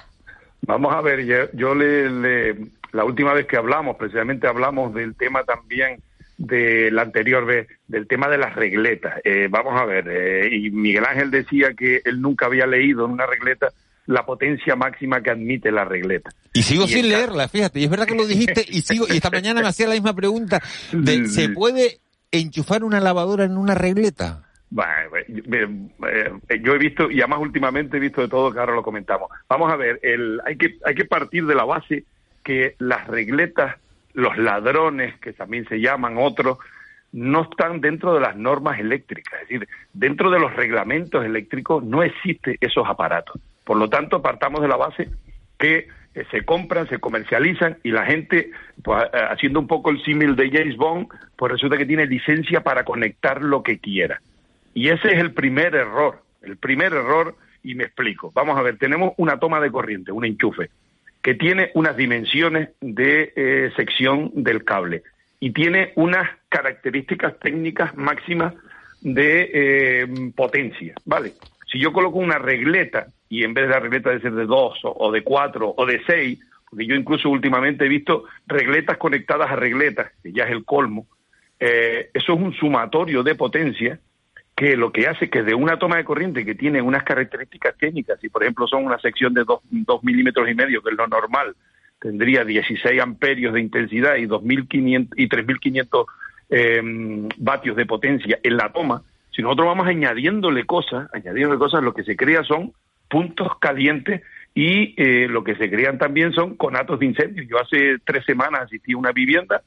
Vamos 0.62 0.94
a 0.94 1.02
ver, 1.02 1.26
yo, 1.26 1.52
yo 1.54 1.74
le, 1.74 2.12
le, 2.12 2.58
la 2.92 3.06
última 3.06 3.34
vez 3.34 3.48
que 3.48 3.58
hablamos, 3.58 3.96
precisamente 3.98 4.46
hablamos 4.46 4.94
del 4.94 5.16
tema 5.16 5.44
también 5.46 6.00
de 6.38 6.92
la 6.92 7.02
anterior 7.02 7.44
vez, 7.44 7.68
del 7.88 8.06
tema 8.06 8.30
de 8.30 8.38
las 8.38 8.54
regletas. 8.54 9.20
Eh, 9.24 9.48
vamos 9.50 9.82
a 9.82 9.86
ver, 9.86 10.08
eh, 10.08 10.56
y 10.56 10.70
Miguel 10.70 11.06
Ángel 11.06 11.32
decía 11.32 11.74
que 11.74 12.02
él 12.06 12.22
nunca 12.22 12.46
había 12.46 12.68
leído 12.68 13.06
en 13.06 13.14
una 13.14 13.26
regleta 13.26 13.72
la 14.08 14.26
potencia 14.26 14.76
máxima 14.76 15.22
que 15.22 15.32
admite 15.32 15.72
la 15.72 15.86
regleta. 15.86 16.30
Y 16.54 16.64
sigo 16.64 16.86
y 16.86 16.88
sin 16.88 17.06
esta... 17.06 17.18
leerla, 17.18 17.48
fíjate, 17.48 17.80
y 17.80 17.84
es 17.86 17.90
verdad 17.90 18.06
que 18.06 18.16
lo 18.16 18.26
dijiste, 18.26 18.66
y 18.68 18.82
sigo, 18.82 19.06
y 19.10 19.18
esta 19.18 19.30
mañana 19.32 19.62
me 19.62 19.68
hacía 19.68 19.88
la 19.88 19.94
misma 19.94 20.16
pregunta, 20.16 20.62
de, 20.92 21.28
¿se 21.28 21.50
puede 21.50 22.00
enchufar 22.32 22.84
una 22.84 23.00
lavadora 23.00 23.46
en 23.46 23.58
una 23.58 23.76
regleta? 23.76 24.44
Bueno, 24.70 24.90
yo 25.28 26.74
he 26.74 26.78
visto, 26.78 27.12
y 27.12 27.20
además 27.20 27.40
últimamente 27.42 27.98
he 27.98 28.00
visto 28.00 28.22
de 28.22 28.30
todo, 28.30 28.52
que 28.54 28.60
ahora 28.60 28.74
lo 28.74 28.84
comentamos. 28.84 29.30
Vamos 29.50 29.72
a 29.72 29.76
ver, 29.76 30.00
el, 30.02 30.40
hay, 30.46 30.56
que, 30.56 30.78
hay 30.86 30.96
que 30.96 31.06
partir 31.06 31.46
de 31.46 31.56
la 31.56 31.66
base 31.66 32.06
que 32.44 32.76
las 32.80 33.06
regletas, 33.08 33.76
los 34.14 34.38
ladrones, 34.38 35.20
que 35.20 35.34
también 35.34 35.68
se 35.68 35.80
llaman 35.80 36.16
otros, 36.18 36.58
no 37.12 37.44
están 37.44 37.82
dentro 37.82 38.14
de 38.14 38.22
las 38.22 38.38
normas 38.38 38.80
eléctricas. 38.80 39.42
Es 39.42 39.50
decir, 39.50 39.68
dentro 39.94 40.32
de 40.32 40.40
los 40.40 40.56
reglamentos 40.56 41.26
eléctricos 41.26 41.84
no 41.84 42.02
existen 42.04 42.58
esos 42.62 42.88
aparatos. 42.88 43.42
Por 43.64 43.78
lo 43.78 43.90
tanto, 43.90 44.22
partamos 44.22 44.62
de 44.62 44.68
la 44.68 44.78
base 44.78 45.10
que 45.58 45.88
eh, 46.14 46.26
se 46.30 46.44
compran, 46.44 46.90
se 46.90 47.00
comercializan 47.00 47.78
y 47.84 47.92
la 47.92 48.06
gente, 48.06 48.52
pues, 48.84 49.04
eh, 49.14 49.18
haciendo 49.30 49.60
un 49.60 49.68
poco 49.68 49.92
el 49.92 50.04
símil 50.04 50.36
de 50.36 50.50
James 50.50 50.76
Bond, 50.76 51.08
pues 51.38 51.54
resulta 51.54 51.78
que 51.78 51.86
tiene 51.86 52.06
licencia 52.06 52.62
para 52.62 52.84
conectar 52.84 53.42
lo 53.42 53.64
que 53.64 53.80
quiera. 53.80 54.22
Y 54.74 54.90
ese 54.90 55.14
es 55.14 55.20
el 55.20 55.34
primer 55.34 55.74
error, 55.76 56.22
el 56.42 56.58
primer 56.58 56.94
error, 56.94 57.36
y 57.64 57.76
me 57.76 57.86
explico. 57.86 58.32
Vamos 58.34 58.58
a 58.58 58.62
ver, 58.62 58.78
tenemos 58.78 59.14
una 59.18 59.40
toma 59.40 59.62
de 59.62 59.72
corriente, 59.72 60.12
un 60.12 60.26
enchufe, 60.26 60.70
que 61.22 61.36
tiene 61.36 61.72
unas 61.76 61.96
dimensiones 61.96 62.70
de 62.82 63.32
eh, 63.36 63.72
sección 63.76 64.32
del 64.34 64.66
cable 64.66 65.04
y 65.40 65.52
tiene 65.52 65.94
unas 65.96 66.30
características 66.50 67.40
técnicas 67.40 67.96
máximas 67.96 68.54
de 69.02 70.32
potencia, 70.36 70.94
¿vale? 71.06 71.34
Si 71.72 71.80
yo 71.80 71.92
coloco 71.92 72.20
una 72.20 72.38
regleta 72.38 73.08
y 73.32 73.46
en 73.46 73.54
vez 73.54 73.66
de 73.66 73.74
la 73.74 73.80
regleta 73.80 74.10
de 74.10 74.20
ser 74.20 74.34
de 74.34 74.46
dos 74.46 74.78
o, 74.84 75.10
de 75.10 75.24
cuatro 75.24 75.74
o 75.78 75.86
de 75.86 76.02
seis, 76.06 76.38
porque 76.70 76.86
yo 76.86 76.96
incluso 76.96 77.30
últimamente 77.30 77.86
he 77.86 77.88
visto 77.88 78.26
regletas 78.46 78.98
conectadas 78.98 79.50
a 79.50 79.56
regletas, 79.56 80.12
que 80.22 80.34
ya 80.34 80.44
es 80.44 80.52
el 80.52 80.66
colmo, 80.66 81.08
eh, 81.58 82.10
eso 82.14 82.34
es 82.34 82.40
un 82.42 82.54
sumatorio 82.54 83.24
de 83.24 83.36
potencia 83.36 84.00
que 84.54 84.76
lo 84.76 84.92
que 84.92 85.08
hace 85.08 85.30
que 85.30 85.44
de 85.44 85.54
una 85.54 85.80
toma 85.80 85.96
de 85.96 86.04
corriente 86.04 86.44
que 86.44 86.56
tiene 86.56 86.82
unas 86.82 87.04
características 87.04 87.78
técnicas, 87.78 88.22
y 88.22 88.28
por 88.28 88.44
ejemplo 88.44 88.68
son 88.68 88.86
una 88.86 89.00
sección 89.00 89.34
de 89.34 89.46
dos, 89.46 89.62
dos 89.70 90.04
milímetros 90.04 90.50
y 90.50 90.54
medio, 90.54 90.82
que 90.84 90.90
es 90.90 90.98
lo 90.98 91.08
normal, 91.08 91.56
tendría 92.02 92.44
16 92.44 93.02
amperios 93.02 93.54
de 93.54 93.62
intensidad 93.62 94.18
y 94.18 94.28
2.500 94.28 95.08
y 95.16 95.30
3.500 95.30 96.06
eh, 96.50 97.30
vatios 97.38 97.78
de 97.78 97.86
potencia 97.86 98.40
en 98.44 98.58
la 98.58 98.74
toma, 98.74 99.04
si 99.34 99.42
nosotros 99.42 99.68
vamos 99.68 99.88
añadiéndole 99.88 100.66
cosas, 100.66 101.08
añadiéndole 101.14 101.58
cosas, 101.58 101.82
lo 101.82 101.94
que 101.94 102.04
se 102.04 102.18
crea 102.18 102.44
son 102.44 102.74
puntos 103.12 103.60
calientes 103.60 104.22
y 104.56 104.96
eh, 104.98 105.28
lo 105.28 105.44
que 105.44 105.56
se 105.56 105.70
crean 105.70 105.98
también 105.98 106.32
son 106.32 106.56
conatos 106.56 107.00
de 107.00 107.06
incendio. 107.06 107.44
Yo 107.44 107.60
hace 107.60 107.98
tres 108.06 108.26
semanas 108.26 108.62
asistí 108.64 108.94
a 108.94 108.98
una 108.98 109.12
vivienda 109.12 109.62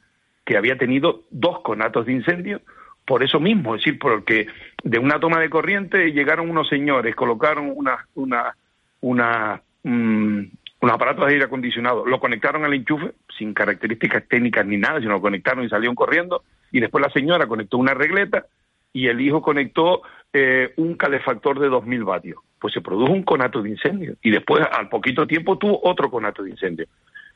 que 0.44 0.56
había 0.56 0.76
tenido 0.76 1.22
dos 1.30 1.60
conatos 1.60 2.06
de 2.06 2.12
incendio 2.12 2.60
por 3.06 3.22
eso 3.22 3.38
mismo, 3.38 3.74
es 3.74 3.82
decir, 3.82 3.98
porque 3.98 4.46
de 4.82 4.98
una 4.98 5.20
toma 5.20 5.38
de 5.38 5.50
corriente 5.50 6.12
llegaron 6.12 6.48
unos 6.48 6.68
señores, 6.68 7.14
colocaron 7.14 7.70
una, 7.74 8.06
una, 8.14 8.56
una, 9.02 9.60
um, 9.82 10.48
unos 10.80 10.94
aparatos 10.94 11.26
de 11.26 11.32
aire 11.34 11.44
acondicionado, 11.44 12.06
lo 12.06 12.18
conectaron 12.18 12.64
al 12.64 12.72
enchufe 12.72 13.12
sin 13.36 13.52
características 13.52 14.26
técnicas 14.26 14.64
ni 14.64 14.78
nada, 14.78 15.00
sino 15.00 15.12
lo 15.12 15.20
conectaron 15.20 15.66
y 15.66 15.68
salieron 15.68 15.94
corriendo, 15.94 16.44
y 16.72 16.80
después 16.80 17.04
la 17.04 17.12
señora 17.12 17.46
conectó 17.46 17.76
una 17.76 17.92
regleta 17.92 18.46
y 18.94 19.08
el 19.08 19.20
hijo 19.20 19.42
conectó 19.42 20.02
eh, 20.32 20.72
un 20.76 20.94
calefactor 20.94 21.58
de 21.58 21.68
2.000 21.68 22.04
vatios. 22.04 22.38
Pues 22.58 22.72
se 22.72 22.80
produjo 22.80 23.12
un 23.12 23.24
conato 23.24 23.60
de 23.60 23.68
incendio 23.68 24.14
y 24.22 24.30
después 24.30 24.64
al 24.72 24.88
poquito 24.88 25.26
tiempo 25.26 25.58
tuvo 25.58 25.78
otro 25.82 26.10
conato 26.10 26.42
de 26.42 26.50
incendio. 26.50 26.86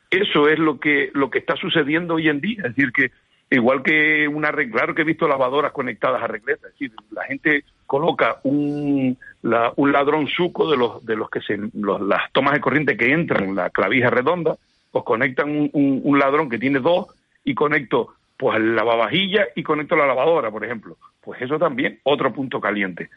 Eso 0.09 0.49
es 0.49 0.59
lo 0.59 0.81
que, 0.81 1.11
lo 1.13 1.29
que 1.29 1.41
está 1.41 1.55
sucediendo 1.57 2.15
hoy 2.15 2.29
en 2.29 2.41
día, 2.41 2.63
es 2.65 2.75
decir, 2.75 2.93
que 2.93 3.11
igual 3.51 3.83
que 3.83 4.29
una 4.29 4.53
claro 4.53 4.95
que 4.95 5.03
he 5.03 5.05
visto 5.05 5.29
lavadoras 5.29 5.73
conectadas 5.73 6.23
a 6.23 6.29
regletas, 6.29 6.67
es 6.67 6.73
decir, 6.73 6.93
la 7.11 7.25
gente 7.25 7.65
coloca 7.87 8.39
un, 8.45 9.19
la, 9.43 9.73
un 9.77 9.93
ladrón 9.93 10.29
suco 10.29 10.71
de 10.71 10.77
los 10.77 11.05
de 11.05 11.17
los 11.17 11.29
que 11.29 11.41
se 11.41 11.59
los, 11.75 12.01
las 12.01 12.31
tomas 12.33 12.55
de 12.55 12.61
corriente 12.61 12.97
que 12.97 13.13
entran 13.13 13.45
en 13.45 13.55
la 13.57 13.71
clavija 13.71 14.11
redonda, 14.11 14.57
pues 14.91 15.05
conectan 15.05 15.51
un, 15.51 16.01
un 16.05 16.19
ladrón 16.19 16.49
que 16.49 16.59
tiene 16.59 16.79
dos 16.79 17.07
y 17.45 17.55
conecto 17.55 18.15
pues 18.39 18.57
el 18.57 18.75
lavavajilla 18.75 19.49
y 19.57 19.63
conecto 19.63 19.97
la 19.97 20.07
lavadora, 20.07 20.51
por 20.51 20.65
ejemplo. 20.65 20.97
Pues 21.21 21.43
eso 21.43 21.59
también, 21.59 22.01
otro 22.05 22.33
punto 22.33 22.61
caliente. 22.61 23.11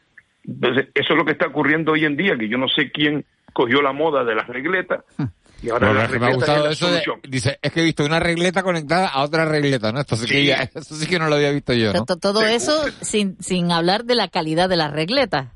Entonces, 0.43 0.87
eso 0.95 1.13
es 1.13 1.17
lo 1.17 1.23
que 1.23 1.33
está 1.33 1.47
ocurriendo 1.47 1.91
hoy 1.91 2.05
en 2.05 2.17
día, 2.17 2.35
que 2.37 2.49
yo 2.49 2.57
no 2.57 2.67
sé 2.67 2.91
quién 2.91 3.23
cogió 3.53 3.81
la 3.81 3.93
moda 3.93 4.23
de 4.23 4.33
las 4.33 4.47
regletas 4.47 5.03
Y 5.61 5.69
ahora 5.69 6.07
me 6.07 6.25
ha 6.25 6.33
gustado 6.33 6.69
eso 6.69 6.87
dice, 7.23 7.59
es 7.61 7.71
que 7.71 7.81
he 7.81 7.83
visto 7.83 8.03
una 8.03 8.19
regleta 8.19 8.63
conectada 8.63 9.07
a 9.09 9.21
otra 9.23 9.45
regleta, 9.45 9.91
¿no? 9.91 9.99
Esto 9.99 10.15
sí, 10.15 10.27
que 10.27 10.51
eso 10.75 10.95
sí 10.95 11.07
que 11.07 11.19
no 11.19 11.29
lo 11.29 11.35
había 11.35 11.51
visto 11.51 11.73
yo, 11.73 11.93
¿no? 11.93 12.05
Todo 12.05 12.41
eso 12.41 12.73
sin, 13.01 13.37
sin 13.41 13.71
hablar 13.71 14.05
de 14.05 14.15
la 14.15 14.27
calidad 14.29 14.69
de 14.69 14.77
la 14.77 14.89
regleta. 14.89 15.53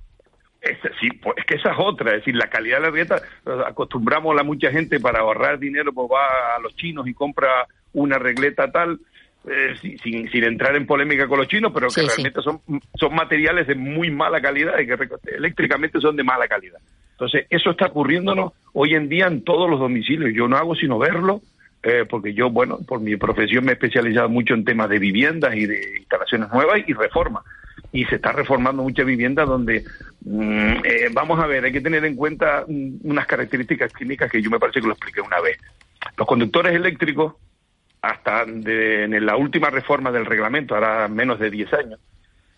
Es, 0.61 0.77
sí, 0.99 1.09
pues, 1.21 1.37
es 1.37 1.45
que 1.45 1.55
esa 1.55 1.71
es 1.71 1.77
otra, 1.79 2.11
es 2.11 2.17
decir, 2.17 2.35
la 2.35 2.49
calidad 2.49 2.77
de 2.77 2.83
la 2.83 2.89
regleta, 2.91 3.21
acostumbramos 3.67 4.39
a 4.39 4.43
mucha 4.43 4.69
gente 4.69 4.99
para 4.99 5.21
ahorrar 5.21 5.57
dinero, 5.57 5.91
pues 5.93 6.07
va 6.11 6.55
a 6.55 6.59
los 6.59 6.75
chinos 6.75 7.07
y 7.07 7.13
compra 7.13 7.67
una 7.93 8.19
regleta 8.19 8.71
tal, 8.71 8.99
eh, 9.47 9.75
sin, 10.01 10.29
sin, 10.29 10.43
entrar 10.43 10.75
en 10.75 10.87
polémica 10.87 11.27
con 11.27 11.39
los 11.39 11.47
chinos, 11.47 11.71
pero 11.73 11.87
que 11.87 12.01
realmente 12.01 12.41
son, 12.41 12.61
son 12.99 13.13
materiales 13.13 13.67
de 13.67 13.75
muy 13.75 14.09
mala 14.09 14.41
calidad 14.41 14.79
y 14.79 14.87
que 14.87 14.97
eléctricamente 15.35 15.99
son 15.99 16.15
de 16.15 16.23
mala 16.23 16.47
calidad. 16.47 16.79
Entonces, 17.11 17.45
eso 17.49 17.71
está 17.71 17.85
ocurriéndonos 17.87 18.53
hoy 18.73 18.95
en 18.95 19.07
día 19.07 19.27
en 19.27 19.43
todos 19.43 19.69
los 19.69 19.79
domicilios. 19.79 20.31
Yo 20.33 20.47
no 20.47 20.57
hago 20.57 20.75
sino 20.75 20.97
verlo, 20.97 21.41
eh, 21.81 22.03
porque 22.09 22.33
yo, 22.33 22.49
bueno, 22.49 22.79
por 22.87 22.99
mi 22.99 23.15
profesión 23.15 23.63
me 23.63 23.71
he 23.71 23.73
especializado 23.75 24.27
mucho 24.27 24.53
en 24.53 24.65
temas 24.65 24.89
de 24.89 24.99
viviendas 24.99 25.55
y 25.55 25.65
de 25.65 25.99
instalaciones 25.99 26.49
nuevas 26.51 26.81
y 26.85 26.93
reforma. 26.93 27.43
Y 27.91 28.03
se 28.05 28.15
está 28.15 28.31
reformando 28.31 28.83
muchas 28.83 29.05
viviendas 29.05 29.47
donde, 29.47 29.85
mm, 30.21 30.83
eh, 30.83 31.09
vamos 31.13 31.39
a 31.39 31.47
ver, 31.47 31.63
hay 31.63 31.71
que 31.71 31.81
tener 31.81 32.03
en 32.03 32.15
cuenta 32.15 32.65
mm, 32.67 32.95
unas 33.03 33.27
características 33.27 33.93
químicas 33.93 34.29
que 34.29 34.41
yo 34.41 34.49
me 34.49 34.59
parece 34.59 34.81
que 34.81 34.87
lo 34.87 34.93
expliqué 34.93 35.21
una 35.21 35.39
vez. 35.39 35.57
Los 36.17 36.27
conductores 36.27 36.73
eléctricos 36.73 37.35
hasta 38.05 38.43
en 38.43 39.25
la 39.25 39.35
última 39.35 39.69
reforma 39.71 40.11
del 40.11 40.25
reglamento, 40.25 40.75
ahora 40.75 41.07
menos 41.07 41.39
de 41.39 41.49
10 41.49 41.73
años, 41.73 41.99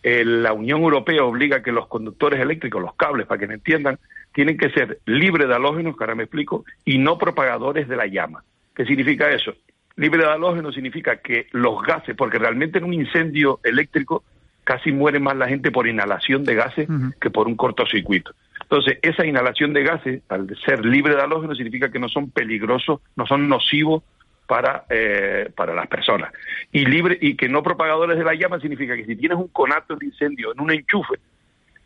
eh, 0.04 0.24
la 0.26 0.52
Unión 0.52 0.82
Europea 0.82 1.24
obliga 1.24 1.58
a 1.58 1.64
que 1.64 1.72
los 1.72 1.88
conductores 1.88 2.40
eléctricos, 2.42 2.82
los 2.82 2.96
cables, 2.96 3.28
para 3.28 3.40
que 3.40 3.48
me 3.48 3.54
entiendan, 3.56 3.98
tienen 4.34 4.58
que 4.58 4.70
ser 4.72 5.00
libres 5.06 5.48
de 5.48 5.56
halógenos, 5.56 5.96
que 5.96 6.04
ahora 6.04 6.16
me 6.16 6.24
explico, 6.24 6.66
y 6.84 6.98
no 6.98 7.18
propagadores 7.18 7.88
de 7.88 7.96
la 7.96 8.08
llama. 8.08 8.44
¿Qué 8.76 8.86
significa 8.86 9.30
eso? 9.32 9.54
Libre 9.96 10.24
de 10.24 10.30
halógenos 10.30 10.76
significa 10.76 11.18
que 11.18 11.48
los 11.52 11.82
gases, 11.82 12.16
porque 12.16 12.38
realmente 12.38 12.78
en 12.80 12.84
un 12.84 12.94
incendio 12.94 13.60
eléctrico 13.64 14.24
casi 14.66 14.92
muere 14.92 15.20
más 15.20 15.38
la 15.38 15.48
gente 15.48 15.72
por 15.72 15.88
inhalación 15.88 16.44
de 16.44 16.56
gases 16.56 16.90
que 17.22 17.30
por 17.30 17.48
un 17.48 17.56
cortocircuito. 17.56 18.32
Entonces, 18.62 19.00
esa 19.02 19.26
inhalación 19.26 19.72
de 19.72 19.84
gases, 19.84 20.22
al 20.28 20.56
ser 20.66 20.86
libre 20.86 21.16
de 21.16 21.22
halógenos, 21.22 21.58
significa 21.58 21.90
que 21.90 22.00
no 22.00 22.10
son 22.10 22.32
peligrosos, 22.32 23.00
no 23.16 23.26
son 23.26 23.48
nocivos 23.48 24.04
para, 24.48 24.86
eh, 24.90 25.52
para 25.56 25.76
las 25.76 25.88
personas. 25.88 26.32
Y 26.72 26.86
libre 26.86 27.18
y 27.22 27.36
que 27.36 27.50
no 27.50 27.62
propagadores 27.62 28.18
de 28.18 28.24
la 28.24 28.34
llama 28.34 28.60
significa 28.60 28.96
que 28.96 29.06
si 29.06 29.16
tienes 29.16 29.38
un 29.38 29.50
conato 29.50 29.96
de 29.96 30.06
incendio 30.06 30.54
en 30.54 30.62
un 30.62 30.72
enchufe, 30.72 31.16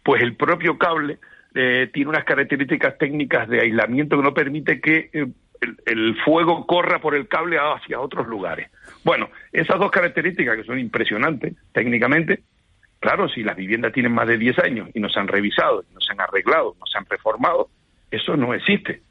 pues 0.03 0.21
el 0.21 0.35
propio 0.35 0.77
cable 0.77 1.17
eh, 1.53 1.89
tiene 1.91 2.09
unas 2.09 2.23
características 2.23 2.97
técnicas 2.97 3.49
de 3.49 3.61
aislamiento 3.61 4.15
que 4.15 4.23
no 4.23 4.33
permite 4.33 4.79
que 4.79 5.09
eh, 5.11 5.27
el, 5.85 6.15
fuego 6.23 6.65
corra 6.65 7.01
por 7.01 7.15
el 7.15 7.27
cable 7.27 7.57
hacia 7.57 7.99
otros 7.99 8.27
lugares. 8.27 8.69
Bueno, 9.03 9.29
esas 9.51 9.79
dos 9.79 9.91
características 9.91 10.55
que 10.55 10.63
son 10.63 10.79
impresionantes 10.79 11.55
técnicamente, 11.73 12.41
claro, 12.99 13.27
si 13.27 13.43
las 13.43 13.55
viviendas 13.55 13.91
tienen 13.91 14.13
más 14.13 14.27
de 14.27 14.37
10 14.37 14.59
años 14.59 14.89
y 14.93 14.99
no 14.99 15.09
se 15.09 15.19
han 15.19 15.27
revisado, 15.27 15.83
no 15.93 15.99
se 15.99 16.13
han 16.13 16.21
arreglado, 16.21 16.75
no 16.79 16.85
se 16.85 16.97
han 16.97 17.05
reformado, 17.09 17.69
eso 18.11 18.37
no 18.37 18.53
existe. 18.53 19.01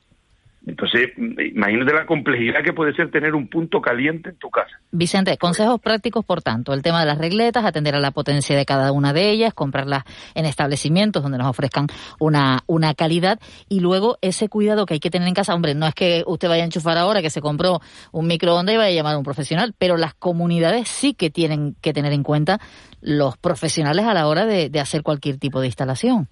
Entonces, 0.70 1.10
imagínate 1.16 1.92
la 1.92 2.06
complejidad 2.06 2.62
que 2.62 2.72
puede 2.72 2.94
ser 2.94 3.10
tener 3.10 3.34
un 3.34 3.48
punto 3.48 3.80
caliente 3.80 4.30
en 4.30 4.36
tu 4.36 4.50
casa. 4.50 4.70
Vicente, 4.92 5.36
consejos 5.36 5.80
prácticos, 5.80 6.24
por 6.24 6.42
tanto, 6.42 6.72
el 6.72 6.82
tema 6.82 7.00
de 7.00 7.06
las 7.06 7.18
regletas, 7.18 7.64
atender 7.64 7.96
a 7.96 8.00
la 8.00 8.12
potencia 8.12 8.56
de 8.56 8.64
cada 8.64 8.92
una 8.92 9.12
de 9.12 9.30
ellas, 9.30 9.52
comprarlas 9.52 10.04
en 10.34 10.46
establecimientos 10.46 11.24
donde 11.24 11.38
nos 11.38 11.48
ofrezcan 11.48 11.88
una, 12.20 12.60
una 12.68 12.94
calidad 12.94 13.40
y 13.68 13.80
luego 13.80 14.18
ese 14.22 14.48
cuidado 14.48 14.86
que 14.86 14.94
hay 14.94 15.00
que 15.00 15.10
tener 15.10 15.26
en 15.26 15.34
casa. 15.34 15.54
Hombre, 15.54 15.74
no 15.74 15.88
es 15.88 15.94
que 15.94 16.22
usted 16.24 16.48
vaya 16.48 16.62
a 16.62 16.66
enchufar 16.66 16.96
ahora 16.98 17.20
que 17.20 17.30
se 17.30 17.40
compró 17.40 17.80
un 18.12 18.28
microondas 18.28 18.72
y 18.74 18.78
vaya 18.78 18.90
a 18.90 18.94
llamar 18.94 19.14
a 19.16 19.18
un 19.18 19.24
profesional, 19.24 19.74
pero 19.76 19.96
las 19.96 20.14
comunidades 20.14 20.88
sí 20.88 21.14
que 21.14 21.30
tienen 21.30 21.74
que 21.80 21.92
tener 21.92 22.12
en 22.12 22.22
cuenta 22.22 22.60
los 23.00 23.36
profesionales 23.36 24.06
a 24.06 24.14
la 24.14 24.28
hora 24.28 24.46
de 24.46 24.80
hacer 24.80 25.02
cualquier 25.02 25.38
tipo 25.38 25.60
de 25.60 25.66
instalación. 25.66 26.28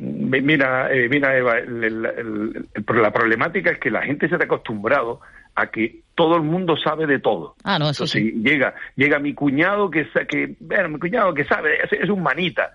Mira, 0.00 0.90
eh, 0.90 1.10
mira 1.10 1.36
Eva, 1.36 1.56
la 1.60 3.12
problemática 3.12 3.70
es 3.70 3.78
que 3.78 3.90
la 3.90 4.00
gente 4.00 4.30
se 4.30 4.34
ha 4.34 4.38
acostumbrado 4.38 5.20
a 5.54 5.66
que 5.66 6.00
todo 6.14 6.36
el 6.36 6.42
mundo 6.42 6.74
sabe 6.78 7.06
de 7.06 7.18
todo. 7.18 7.54
Ah, 7.64 7.78
no, 7.78 7.90
eso 7.90 8.06
sí. 8.06 8.32
Llega, 8.42 8.74
llega 8.96 9.18
mi 9.18 9.34
cuñado 9.34 9.90
que, 9.90 10.08
que 10.26 10.54
bueno, 10.60 10.88
mi 10.88 10.98
cuñado 10.98 11.34
que 11.34 11.44
sabe, 11.44 11.80
es, 11.90 12.08
un 12.08 12.22
manita. 12.22 12.72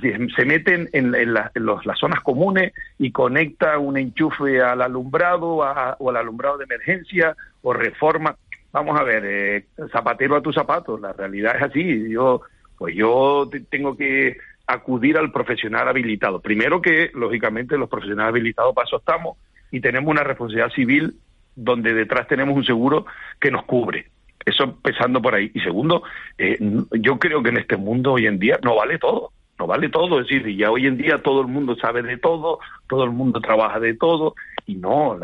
Se, 0.00 0.44
mete 0.44 0.88
en, 0.92 1.32
las 1.32 1.50
zonas 1.98 2.20
comunes 2.20 2.72
y 2.96 3.10
conecta 3.10 3.78
un 3.78 3.96
enchufe 3.96 4.60
al 4.60 4.80
alumbrado 4.80 5.56
o 5.98 6.10
al 6.10 6.16
alumbrado 6.16 6.58
de 6.58 6.64
emergencia 6.64 7.34
o 7.62 7.72
reforma. 7.72 8.36
Vamos 8.70 9.00
a 9.00 9.02
ver, 9.02 9.24
eh, 9.26 9.64
zapatero 9.90 10.36
a 10.36 10.42
tus 10.42 10.54
zapatos, 10.54 11.00
la 11.00 11.12
realidad 11.12 11.56
es 11.56 11.62
así. 11.62 12.08
Yo, 12.08 12.42
pues 12.76 12.94
yo 12.94 13.50
tengo 13.68 13.96
que 13.96 14.36
acudir 14.68 15.16
al 15.16 15.32
profesional 15.32 15.88
habilitado. 15.88 16.40
Primero 16.40 16.80
que, 16.80 17.10
lógicamente, 17.14 17.78
los 17.78 17.88
profesionales 17.88 18.30
habilitados 18.30 18.74
para 18.74 18.86
eso 18.86 18.98
estamos 18.98 19.38
y 19.70 19.80
tenemos 19.80 20.10
una 20.10 20.22
responsabilidad 20.22 20.70
civil 20.72 21.14
donde 21.56 21.94
detrás 21.94 22.28
tenemos 22.28 22.54
un 22.54 22.64
seguro 22.64 23.06
que 23.40 23.50
nos 23.50 23.64
cubre. 23.64 24.06
Eso 24.44 24.64
empezando 24.64 25.20
por 25.20 25.34
ahí. 25.34 25.50
Y 25.54 25.60
segundo, 25.60 26.02
eh, 26.36 26.58
yo 26.92 27.18
creo 27.18 27.42
que 27.42 27.48
en 27.48 27.56
este 27.56 27.76
mundo 27.76 28.12
hoy 28.12 28.26
en 28.26 28.38
día 28.38 28.60
no 28.62 28.76
vale 28.76 28.98
todo. 28.98 29.32
No 29.58 29.66
vale 29.66 29.88
todo. 29.88 30.20
Es 30.20 30.28
decir, 30.28 30.56
ya 30.56 30.70
hoy 30.70 30.86
en 30.86 30.98
día 30.98 31.18
todo 31.22 31.40
el 31.40 31.48
mundo 31.48 31.74
sabe 31.76 32.02
de 32.02 32.18
todo, 32.18 32.60
todo 32.88 33.04
el 33.04 33.10
mundo 33.10 33.40
trabaja 33.40 33.80
de 33.80 33.94
todo. 33.94 34.34
Y 34.66 34.76
no, 34.76 35.18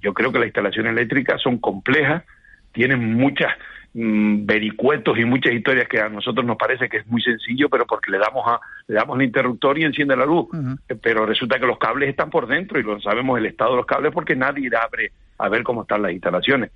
yo 0.00 0.14
creo 0.14 0.32
que 0.32 0.38
las 0.38 0.46
instalaciones 0.46 0.92
eléctricas 0.92 1.42
son 1.42 1.58
complejas, 1.58 2.24
tienen 2.72 3.14
muchas 3.14 3.52
Mm, 3.94 4.44
vericuetos 4.44 5.18
y 5.18 5.24
muchas 5.24 5.54
historias 5.54 5.88
que 5.88 5.98
a 5.98 6.10
nosotros 6.10 6.44
nos 6.44 6.58
parece 6.58 6.90
que 6.90 6.98
es 6.98 7.06
muy 7.06 7.22
sencillo, 7.22 7.70
pero 7.70 7.86
porque 7.86 8.10
le 8.10 8.18
damos 8.18 8.46
a 8.46 8.60
le 8.86 8.94
damos 8.94 9.18
el 9.18 9.24
interruptor 9.24 9.78
y 9.78 9.84
enciende 9.84 10.14
la 10.14 10.26
luz. 10.26 10.46
Eh, 10.88 10.94
pero 11.02 11.24
resulta 11.24 11.58
que 11.58 11.66
los 11.66 11.78
cables 11.78 12.10
están 12.10 12.28
por 12.28 12.46
dentro 12.46 12.78
y 12.78 12.82
lo 12.82 13.00
sabemos 13.00 13.38
el 13.38 13.46
estado 13.46 13.70
de 13.70 13.76
los 13.78 13.86
cables 13.86 14.12
porque 14.12 14.36
nadie 14.36 14.70
abre 14.76 15.12
a 15.38 15.48
ver 15.48 15.62
cómo 15.62 15.82
están 15.82 16.02
las 16.02 16.12
instalaciones. 16.12 16.70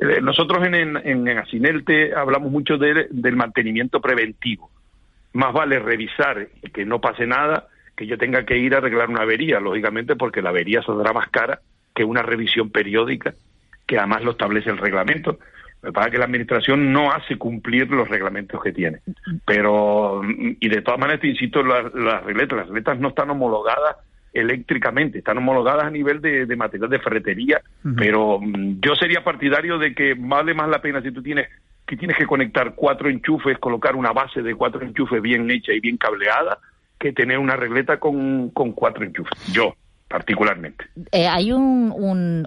Eh, 0.00 0.20
nosotros 0.20 0.66
en, 0.66 0.74
en, 0.74 0.96
en 1.28 1.38
Asinelte 1.38 2.12
hablamos 2.14 2.50
mucho 2.50 2.78
del 2.78 3.36
mantenimiento 3.36 4.00
preventivo. 4.00 4.70
Más 5.34 5.52
vale 5.52 5.78
revisar 5.78 6.48
que 6.74 6.84
no 6.84 7.00
pase 7.00 7.26
nada 7.26 7.68
que 7.96 8.06
yo 8.06 8.18
tenga 8.18 8.44
que 8.44 8.58
ir 8.58 8.74
a 8.74 8.78
arreglar 8.78 9.08
una 9.08 9.22
avería, 9.22 9.60
lógicamente 9.60 10.16
porque 10.16 10.42
la 10.42 10.50
avería 10.50 10.82
saldrá 10.82 11.12
más 11.12 11.30
cara 11.30 11.60
que 11.94 12.04
una 12.04 12.22
revisión 12.22 12.70
periódica, 12.70 13.34
que 13.86 13.98
además 13.98 14.24
lo 14.24 14.32
establece 14.32 14.68
el 14.68 14.78
reglamento. 14.78 15.38
Me 15.86 15.92
parece 15.92 16.12
que 16.12 16.18
la 16.18 16.24
administración 16.24 16.92
no 16.92 17.12
hace 17.12 17.38
cumplir 17.38 17.88
los 17.92 18.08
reglamentos 18.08 18.60
que 18.60 18.72
tiene. 18.72 19.02
Pero, 19.44 20.20
y 20.24 20.68
de 20.68 20.82
todas 20.82 20.98
maneras, 20.98 21.20
te 21.20 21.28
insisto, 21.28 21.62
las, 21.62 21.94
las 21.94 22.24
regletas, 22.24 22.58
las 22.58 22.66
regletas 22.66 22.98
no 22.98 23.10
están 23.10 23.30
homologadas 23.30 23.96
eléctricamente, 24.32 25.18
están 25.18 25.38
homologadas 25.38 25.84
a 25.84 25.90
nivel 25.90 26.20
de, 26.20 26.56
material 26.56 26.90
de 26.90 26.98
ferretería, 26.98 27.62
pero 27.96 28.40
mm, 28.40 28.80
yo 28.80 28.96
sería 28.96 29.22
partidario 29.22 29.78
de 29.78 29.94
que 29.94 30.14
vale 30.18 30.54
más 30.54 30.68
la 30.68 30.82
pena 30.82 31.00
si 31.00 31.12
tú 31.12 31.22
tienes 31.22 31.48
que 31.86 31.96
tienes 31.96 32.16
que 32.16 32.26
conectar 32.26 32.74
cuatro 32.74 33.08
enchufes, 33.08 33.58
colocar 33.58 33.94
una 33.94 34.10
base 34.10 34.42
de 34.42 34.56
cuatro 34.56 34.82
enchufes 34.82 35.22
bien 35.22 35.48
hecha 35.48 35.72
y 35.72 35.78
bien 35.78 35.96
cableada, 35.96 36.58
que 36.98 37.12
tener 37.12 37.38
una 37.38 37.54
regleta 37.54 38.00
con, 38.00 38.50
con 38.50 38.72
cuatro 38.72 39.04
enchufes. 39.04 39.52
Yo, 39.52 39.76
particularmente. 40.16 40.86
Eh, 41.12 41.26
hay 41.26 41.52
un, 41.52 41.92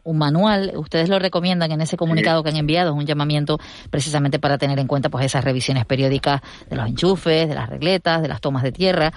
un, 0.03 0.17
manual, 0.17 0.71
ustedes 0.75 1.07
lo 1.07 1.19
recomiendan 1.19 1.71
en 1.71 1.81
ese 1.81 1.97
comunicado 1.97 2.41
que 2.41 2.49
han 2.49 2.55
enviado, 2.55 2.89
es 2.89 2.97
un 2.97 3.05
llamamiento 3.05 3.59
precisamente 3.91 4.39
para 4.39 4.57
tener 4.57 4.79
en 4.79 4.87
cuenta 4.87 5.09
pues 5.09 5.23
esas 5.23 5.43
revisiones 5.43 5.85
periódicas 5.85 6.41
de 6.67 6.75
los 6.75 6.87
enchufes, 6.87 7.47
de 7.47 7.53
las 7.53 7.69
regletas, 7.69 8.23
de 8.23 8.27
las 8.27 8.41
tomas 8.41 8.63
de 8.63 8.71
tierra. 8.71 9.13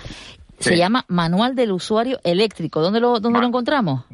Se 0.59 0.77
llama 0.77 1.07
Manual 1.09 1.55
del 1.57 1.73
Usuario 1.73 2.19
Eléctrico. 2.25 2.83
¿Dónde 2.83 3.01
lo, 3.01 3.21
dónde 3.21 3.41
lo 3.41 3.47
encontramos? 3.47 4.05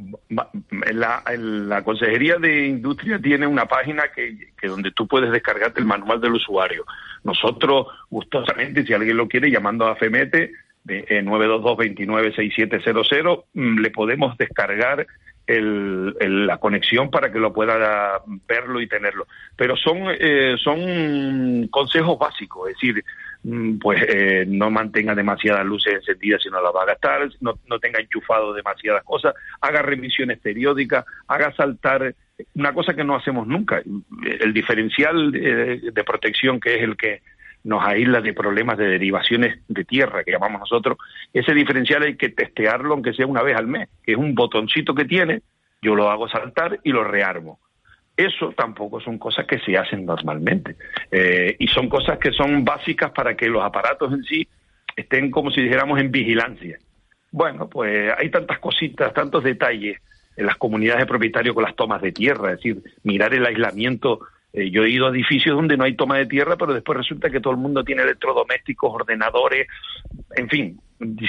La, 0.92 1.21
la 1.26 1.83
Consejería 1.83 2.37
de 2.37 2.68
Industria 2.68 3.18
tiene 3.21 3.45
una 3.45 3.66
página 3.66 4.04
que, 4.14 4.52
que 4.59 4.68
donde 4.68 4.92
tú 4.92 5.09
puedes 5.09 5.33
descargarte 5.33 5.80
el 5.80 5.87
Manual 5.87 6.21
del 6.21 6.35
Usuario. 6.35 6.85
Nosotros, 7.25 7.88
gustosamente, 8.09 8.87
si 8.87 8.95
alguien 8.95 9.16
lo 9.16 9.26
quiere, 9.26 9.50
llamando 9.50 9.88
a 9.88 9.97
FEMETE, 9.97 10.52
eh, 10.88 11.23
922-296700, 11.23 13.45
mm, 13.54 13.78
le 13.80 13.90
podemos 13.90 14.37
descargar 14.37 15.07
el, 15.47 16.14
la 16.47 16.59
conexión 16.59 17.11
para 17.11 17.33
que 17.33 17.38
lo 17.38 17.52
pueda 17.52 18.21
verlo 18.47 18.80
y 18.80 18.87
tenerlo. 18.87 19.26
Pero 19.57 19.76
son, 19.76 20.14
eh, 20.18 20.57
son 20.62 21.68
consejos 21.68 22.18
básicos, 22.18 22.68
es 22.68 22.75
decir, 22.75 23.04
mm, 23.45 23.78
pues 23.78 24.02
eh, 24.09 24.45
no 24.47 24.71
mantenga 24.71 25.14
demasiadas 25.14 25.64
luces 25.64 25.95
encendidas 25.95 26.42
si 26.42 26.50
no 26.50 26.62
las 26.62 26.75
va 26.75 26.83
a 26.83 26.87
gastar, 26.87 27.30
no, 27.40 27.59
no 27.66 27.78
tenga 27.78 28.00
enchufado 28.00 28.52
demasiadas 28.52 29.02
cosas, 29.04 29.35
haga 29.61 29.83
revisiones 29.83 30.38
periódicas, 30.38 31.04
haga 31.26 31.54
saltar 31.54 32.14
una 32.54 32.73
cosa 32.73 32.95
que 32.95 33.04
no 33.04 33.16
hacemos 33.16 33.49
nunca, 33.49 33.83
el 34.23 34.52
diferencial 34.52 35.33
de 35.33 36.04
protección 36.04 36.61
que 36.61 36.76
es 36.76 36.83
el 36.83 36.97
que 36.97 37.21
nos 37.64 37.84
aísla 37.84 38.20
de 38.20 38.32
problemas 38.32 38.78
de 38.78 38.86
derivaciones 38.86 39.60
de 39.68 39.84
tierra, 39.84 40.24
que 40.24 40.32
llamamos 40.32 40.60
nosotros. 40.60 40.98
Ese 41.32 41.52
diferencial 41.54 42.02
hay 42.02 42.16
que 42.16 42.30
testearlo 42.30 42.94
aunque 42.94 43.12
sea 43.12 43.26
una 43.26 43.42
vez 43.42 43.56
al 43.56 43.66
mes, 43.66 43.88
que 44.02 44.12
es 44.12 44.18
un 44.18 44.34
botoncito 44.34 44.94
que 44.94 45.04
tiene, 45.04 45.42
yo 45.82 45.94
lo 45.94 46.10
hago 46.10 46.28
saltar 46.28 46.80
y 46.82 46.90
lo 46.90 47.04
rearmo. 47.04 47.58
Eso 48.16 48.52
tampoco 48.56 49.00
son 49.00 49.16
cosas 49.18 49.46
que 49.46 49.60
se 49.60 49.78
hacen 49.78 50.04
normalmente. 50.04 50.76
Eh, 51.10 51.54
y 51.58 51.68
son 51.68 51.88
cosas 51.88 52.18
que 52.18 52.32
son 52.32 52.64
básicas 52.64 53.12
para 53.12 53.36
que 53.36 53.46
los 53.46 53.62
aparatos 53.62 54.12
en 54.12 54.24
sí 54.24 54.48
estén, 54.96 55.30
como 55.30 55.52
si 55.52 55.62
dijéramos, 55.62 56.00
en 56.00 56.10
vigilancia. 56.10 56.78
Bueno, 57.30 57.68
pues 57.68 58.12
hay 58.18 58.30
tantas 58.30 58.58
cositas, 58.58 59.14
tantos 59.14 59.44
detalles 59.44 59.98
en 60.36 60.46
las 60.46 60.56
comunidades 60.56 61.02
de 61.02 61.06
propietarios 61.06 61.54
con 61.54 61.64
las 61.64 61.76
tomas 61.76 62.02
de 62.02 62.12
tierra, 62.12 62.50
es 62.52 62.56
decir, 62.56 62.82
mirar 63.02 63.34
el 63.34 63.46
aislamiento. 63.46 64.20
Eh, 64.52 64.71
yo 64.71 64.85
he 64.85 64.90
ido 64.90 65.07
a 65.07 65.11
edificios 65.11 65.55
donde 65.55 65.76
no 65.76 65.85
hay 65.85 65.95
toma 65.95 66.19
de 66.19 66.26
tierra, 66.26 66.57
pero 66.57 66.73
después 66.73 66.99
resulta 66.99 67.31
que 67.31 67.40
todo 67.40 67.52
el 67.52 67.59
mundo 67.59 67.85
tiene 67.85 68.02
electrodomésticos, 68.02 68.93
ordenadores, 68.93 69.69
en 70.37 70.49
fin, 70.49 70.81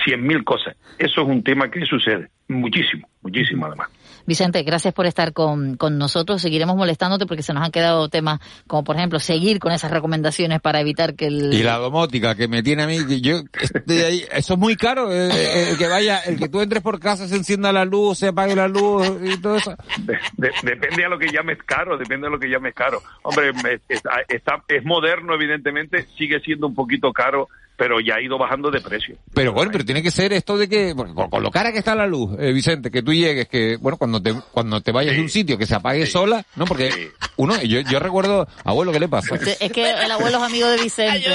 cien 0.04 0.26
mil 0.26 0.44
cosas. 0.44 0.76
Eso 0.98 1.22
es 1.22 1.28
un 1.28 1.44
tema 1.44 1.70
que 1.70 1.86
sucede, 1.86 2.30
muchísimo, 2.48 3.08
muchísimo 3.22 3.66
además. 3.66 3.90
Vicente, 4.30 4.62
gracias 4.62 4.94
por 4.94 5.08
estar 5.08 5.34
con, 5.34 5.76
con 5.76 5.98
nosotros. 5.98 6.40
Seguiremos 6.42 6.76
molestándote 6.76 7.26
porque 7.26 7.42
se 7.42 7.52
nos 7.52 7.64
han 7.64 7.72
quedado 7.72 8.10
temas 8.10 8.40
como, 8.68 8.84
por 8.84 8.96
ejemplo, 8.96 9.20
seguir 9.20 9.58
con 9.58 9.72
esas 9.72 9.90
recomendaciones 9.90 10.62
para 10.62 10.80
evitar 10.80 11.16
que 11.16 11.26
el... 11.26 11.52
Y 11.52 11.64
la 11.64 11.78
domótica 11.78 12.36
que 12.36 12.48
me 12.48 12.62
tiene 12.62 12.84
a 12.84 12.88
mí, 12.88 13.00
que 13.08 13.22
yo, 13.22 13.42
ahí, 13.88 14.24
eso 14.32 14.54
es 14.54 14.60
muy 14.60 14.76
caro, 14.76 15.12
eh, 15.12 15.30
eh, 15.34 15.70
el 15.72 15.78
que 15.80 15.88
vaya, 15.88 16.20
el 16.20 16.38
que 16.38 16.48
tú 16.48 16.62
entres 16.62 16.84
por 16.84 17.00
casa, 17.00 17.28
se 17.28 17.36
encienda 17.36 17.74
la 17.74 17.86
luz, 17.86 18.20
se 18.20 18.28
apague 18.28 18.56
la 18.56 18.68
luz 18.68 19.08
y 19.24 19.36
todo 19.42 19.56
eso. 19.56 19.76
De- 19.98 20.20
de- 20.38 20.52
depende 20.64 21.06
a 21.06 21.10
lo 21.10 21.18
que 21.18 21.32
llames 21.32 21.58
caro, 21.66 21.98
depende 21.98 22.28
a 22.28 22.30
lo 22.30 22.40
que 22.40 22.48
llames 22.50 22.76
caro. 22.76 23.02
Hombre, 23.24 23.52
me- 23.64 23.80
está, 23.90 24.12
está- 24.30 24.64
es 24.68 24.86
moderno, 24.86 25.34
evidentemente, 25.34 26.06
sigue 26.20 26.40
siendo 26.42 26.68
un 26.68 26.76
poquito 26.76 27.12
caro, 27.12 27.50
pero 27.80 28.02
ya 28.02 28.16
ha 28.16 28.22
ido 28.22 28.38
bajando 28.38 28.70
de 28.70 28.82
precio. 28.82 29.16
Pero 29.34 29.54
bueno, 29.54 29.72
pero 29.72 29.86
tiene 29.86 30.04
que 30.04 30.12
ser 30.12 30.34
esto 30.34 30.58
de 30.58 30.68
que, 30.68 30.92
bueno, 30.92 31.16
con, 31.16 31.30
con 31.30 31.42
lo 31.42 31.50
cara 31.50 31.72
que 31.72 31.80
está 31.80 31.96
la 31.96 32.06
luz, 32.06 32.38
eh, 32.38 32.52
Vicente, 32.52 32.92
que 32.92 33.02
tú 33.02 33.14
llegues, 33.14 33.48
que, 33.48 33.78
bueno, 33.78 33.98
cuando 33.98 34.22
te, 34.22 34.34
cuando 34.52 34.82
te 34.82 34.92
vayas 34.92 35.16
de 35.16 35.22
un 35.22 35.30
sitio 35.30 35.58
que 35.58 35.66
se 35.66 35.76
apague 35.76 36.06
sola, 36.06 36.46
¿no? 36.58 36.66
Porque 36.66 37.12
uno, 37.38 37.60
yo, 37.64 37.80
yo 37.80 38.00
recuerdo, 38.00 38.50
abuelo, 38.66 38.92
¿qué 38.92 39.00
le 39.00 39.08
pasa? 39.08 39.36
Es 39.38 39.72
que 39.72 39.90
el 39.90 40.12
abuelo 40.12 40.40
es 40.40 40.44
amigo 40.44 40.68
de 40.68 40.84
Vicente. 40.84 41.30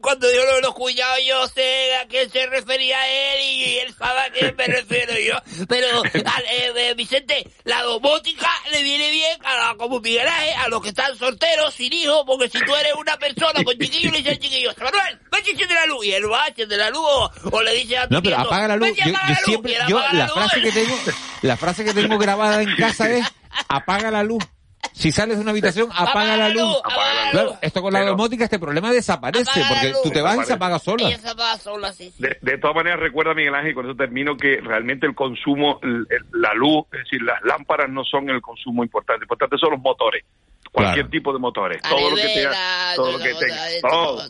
Cuando 0.00 0.32
yo 0.32 0.44
lo 0.44 0.54
de 0.56 0.62
los 0.62 0.74
cuñados, 0.74 1.18
yo 1.26 1.46
sé 1.48 1.94
a 1.96 2.06
qué 2.08 2.28
se 2.28 2.46
refería 2.46 2.96
él 3.34 3.40
y 3.42 3.78
él 3.78 3.94
sabe 3.96 4.20
a 4.20 4.30
qué 4.30 4.52
me 4.56 4.66
refiero 4.66 5.12
yo. 5.18 5.66
Pero, 5.68 6.02
al- 6.02 6.44
eh, 6.46 6.72
eh, 6.76 6.94
Vicente, 6.94 7.46
la 7.64 7.82
domótica 7.82 8.48
le 8.70 8.82
viene 8.82 9.10
bien 9.10 9.38
a 9.44 9.56
la, 9.56 9.74
como 9.76 10.00
Miguel 10.00 10.26
Ángel, 10.26 10.54
a 10.58 10.68
los 10.68 10.82
que 10.82 10.88
están 10.90 11.16
solteros, 11.18 11.74
sin 11.74 11.92
hijos, 11.92 12.22
porque 12.26 12.48
si 12.48 12.58
tú 12.64 12.74
eres 12.74 12.92
una 12.94 13.16
persona 13.18 13.62
con 13.64 13.76
chiquillo, 13.78 14.10
le 14.10 14.18
dices 14.18 14.32
al 14.34 14.38
chiquillo, 14.38 14.70
Manuel, 14.78 15.18
vete 15.30 15.48
y 15.48 15.52
enciende 15.52 15.74
la 15.74 15.86
luz, 15.86 16.06
y 16.06 16.12
él 16.12 16.30
va, 16.32 16.46
enciende 16.48 16.76
la 16.76 16.90
luz, 16.90 17.02
o, 17.04 17.30
o 17.52 17.62
le 17.62 17.74
dice 17.74 17.98
a 17.98 18.08
tu 18.08 18.14
No, 18.14 18.22
pero 18.22 18.36
nieto, 18.36 18.48
apaga 18.50 18.68
la 18.68 18.76
luz. 18.76 18.88
"Vete 18.88 19.00
y 19.00 19.04
Yo, 19.04 19.10
yo 19.10 19.12
la 19.12 19.28
luz", 19.28 19.38
siempre, 19.44 19.72
él 19.74 19.82
yo, 19.88 19.98
apaga 19.98 20.12
la 20.18 20.24
luz. 20.26 20.34
frase 20.34 20.60
que 20.60 20.72
tengo, 20.72 20.98
la 21.42 21.56
frase 21.56 21.84
que 21.84 21.94
tengo 21.94 22.18
grabada 22.18 22.62
en 22.62 22.76
casa 22.76 23.10
es, 23.10 23.26
apaga 23.68 24.10
la 24.10 24.22
luz. 24.22 24.42
Si 24.98 25.12
sales 25.12 25.36
de 25.36 25.42
una 25.42 25.52
habitación, 25.52 25.88
apaga 25.94 26.36
la 26.36 26.48
luz. 26.48 26.76
Claro, 27.30 27.56
esto 27.62 27.80
con 27.82 27.92
la 27.92 28.00
Pero- 28.00 28.10
domótica, 28.12 28.44
este 28.44 28.58
problema 28.58 28.90
desaparece, 28.90 29.60
porque 29.68 29.92
tú 30.02 30.10
te 30.10 30.20
vas 30.20 30.38
y 30.38 30.44
se 30.44 30.54
apaga 30.54 30.78
sola. 30.80 31.06
Ella 31.06 31.18
se 31.18 31.28
apaga 31.28 31.56
sola, 31.58 31.92
sí. 31.92 32.12
De, 32.18 32.36
de 32.42 32.58
todas 32.58 32.74
maneras, 32.74 32.98
recuerda, 32.98 33.32
Miguel 33.32 33.54
Ángel, 33.54 33.70
y 33.70 33.74
con 33.74 33.86
eso 33.86 33.94
termino, 33.94 34.36
que 34.36 34.60
realmente 34.60 35.06
el 35.06 35.14
consumo, 35.14 35.78
el- 35.82 36.06
el- 36.10 36.26
la 36.40 36.52
luz, 36.54 36.84
es 36.92 36.98
decir, 37.04 37.22
las 37.22 37.40
lámparas 37.44 37.88
no 37.88 38.02
son 38.02 38.28
el 38.28 38.40
consumo 38.42 38.82
importante. 38.82 39.24
Importante 39.24 39.56
son 39.58 39.70
los 39.70 39.80
motores. 39.80 40.24
Cualquier 40.70 41.08
tipo 41.08 41.32
de 41.32 41.38
motores. 41.38 41.80
La 41.82 41.88
todo 41.90 42.10
lo 42.10 42.16
que 42.16 42.28
tenga. 42.28 42.94
Todo 42.94 43.12
lo 43.12 43.18
que 43.18 43.34
tenga. 43.34 43.72
eh, 43.72 43.80
Todo. 43.80 44.16
La 44.18 44.22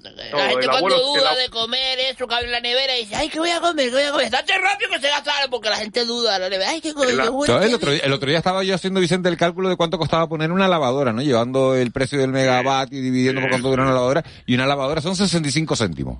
gente 0.48 0.64
El 0.64 0.70
cuando 0.70 0.76
abuelo- 0.78 0.98
duda 1.00 1.32
el- 1.32 1.38
de 1.38 1.48
comer 1.50 1.98
eso, 1.98 2.26
que 2.28 2.34
abre 2.34 2.46
la 2.48 2.60
nevera 2.60 2.96
y 2.96 3.00
dice, 3.00 3.16
ay, 3.16 3.28
¿qué 3.28 3.38
voy 3.40 3.50
a 3.50 3.60
comer? 3.60 3.86
¿Qué 3.86 3.94
voy 3.94 4.02
a 4.04 4.12
comer? 4.12 4.30
Date 4.30 4.52
rápido 4.58 4.90
que 4.90 5.00
se 5.00 5.08
gasta 5.08 5.32
algo", 5.36 5.50
porque 5.50 5.68
la 5.68 5.76
gente 5.76 6.04
duda 6.06 6.38
la 6.38 6.48
nevera. 6.48 6.70
Ay, 6.70 6.80
¿qué 6.80 6.94
comer? 6.94 7.16
Bueno, 7.30 7.60
el, 7.62 7.74
otro 7.74 7.90
día, 7.90 8.00
el 8.04 8.12
otro 8.12 8.28
día 8.28 8.38
estaba 8.38 8.62
yo 8.62 8.74
haciendo, 8.74 9.00
Vicente, 9.00 9.28
el 9.28 9.36
cálculo 9.36 9.68
de 9.68 9.76
cuánto 9.76 9.98
costaba 9.98 10.28
poner 10.28 10.52
una 10.52 10.68
lavadora, 10.68 11.12
¿no? 11.12 11.22
Llevando 11.22 11.74
el 11.74 11.90
precio 11.92 12.18
del 12.20 12.30
megavatio 12.30 12.98
y 12.98 13.02
dividiendo 13.02 13.40
por 13.40 13.50
cuánto 13.50 13.68
dura 13.70 13.82
una 13.82 13.92
lavadora. 13.92 14.22
Y 14.46 14.54
una 14.54 14.66
lavadora 14.66 15.00
son 15.00 15.16
65 15.16 15.74
céntimos. 15.76 16.18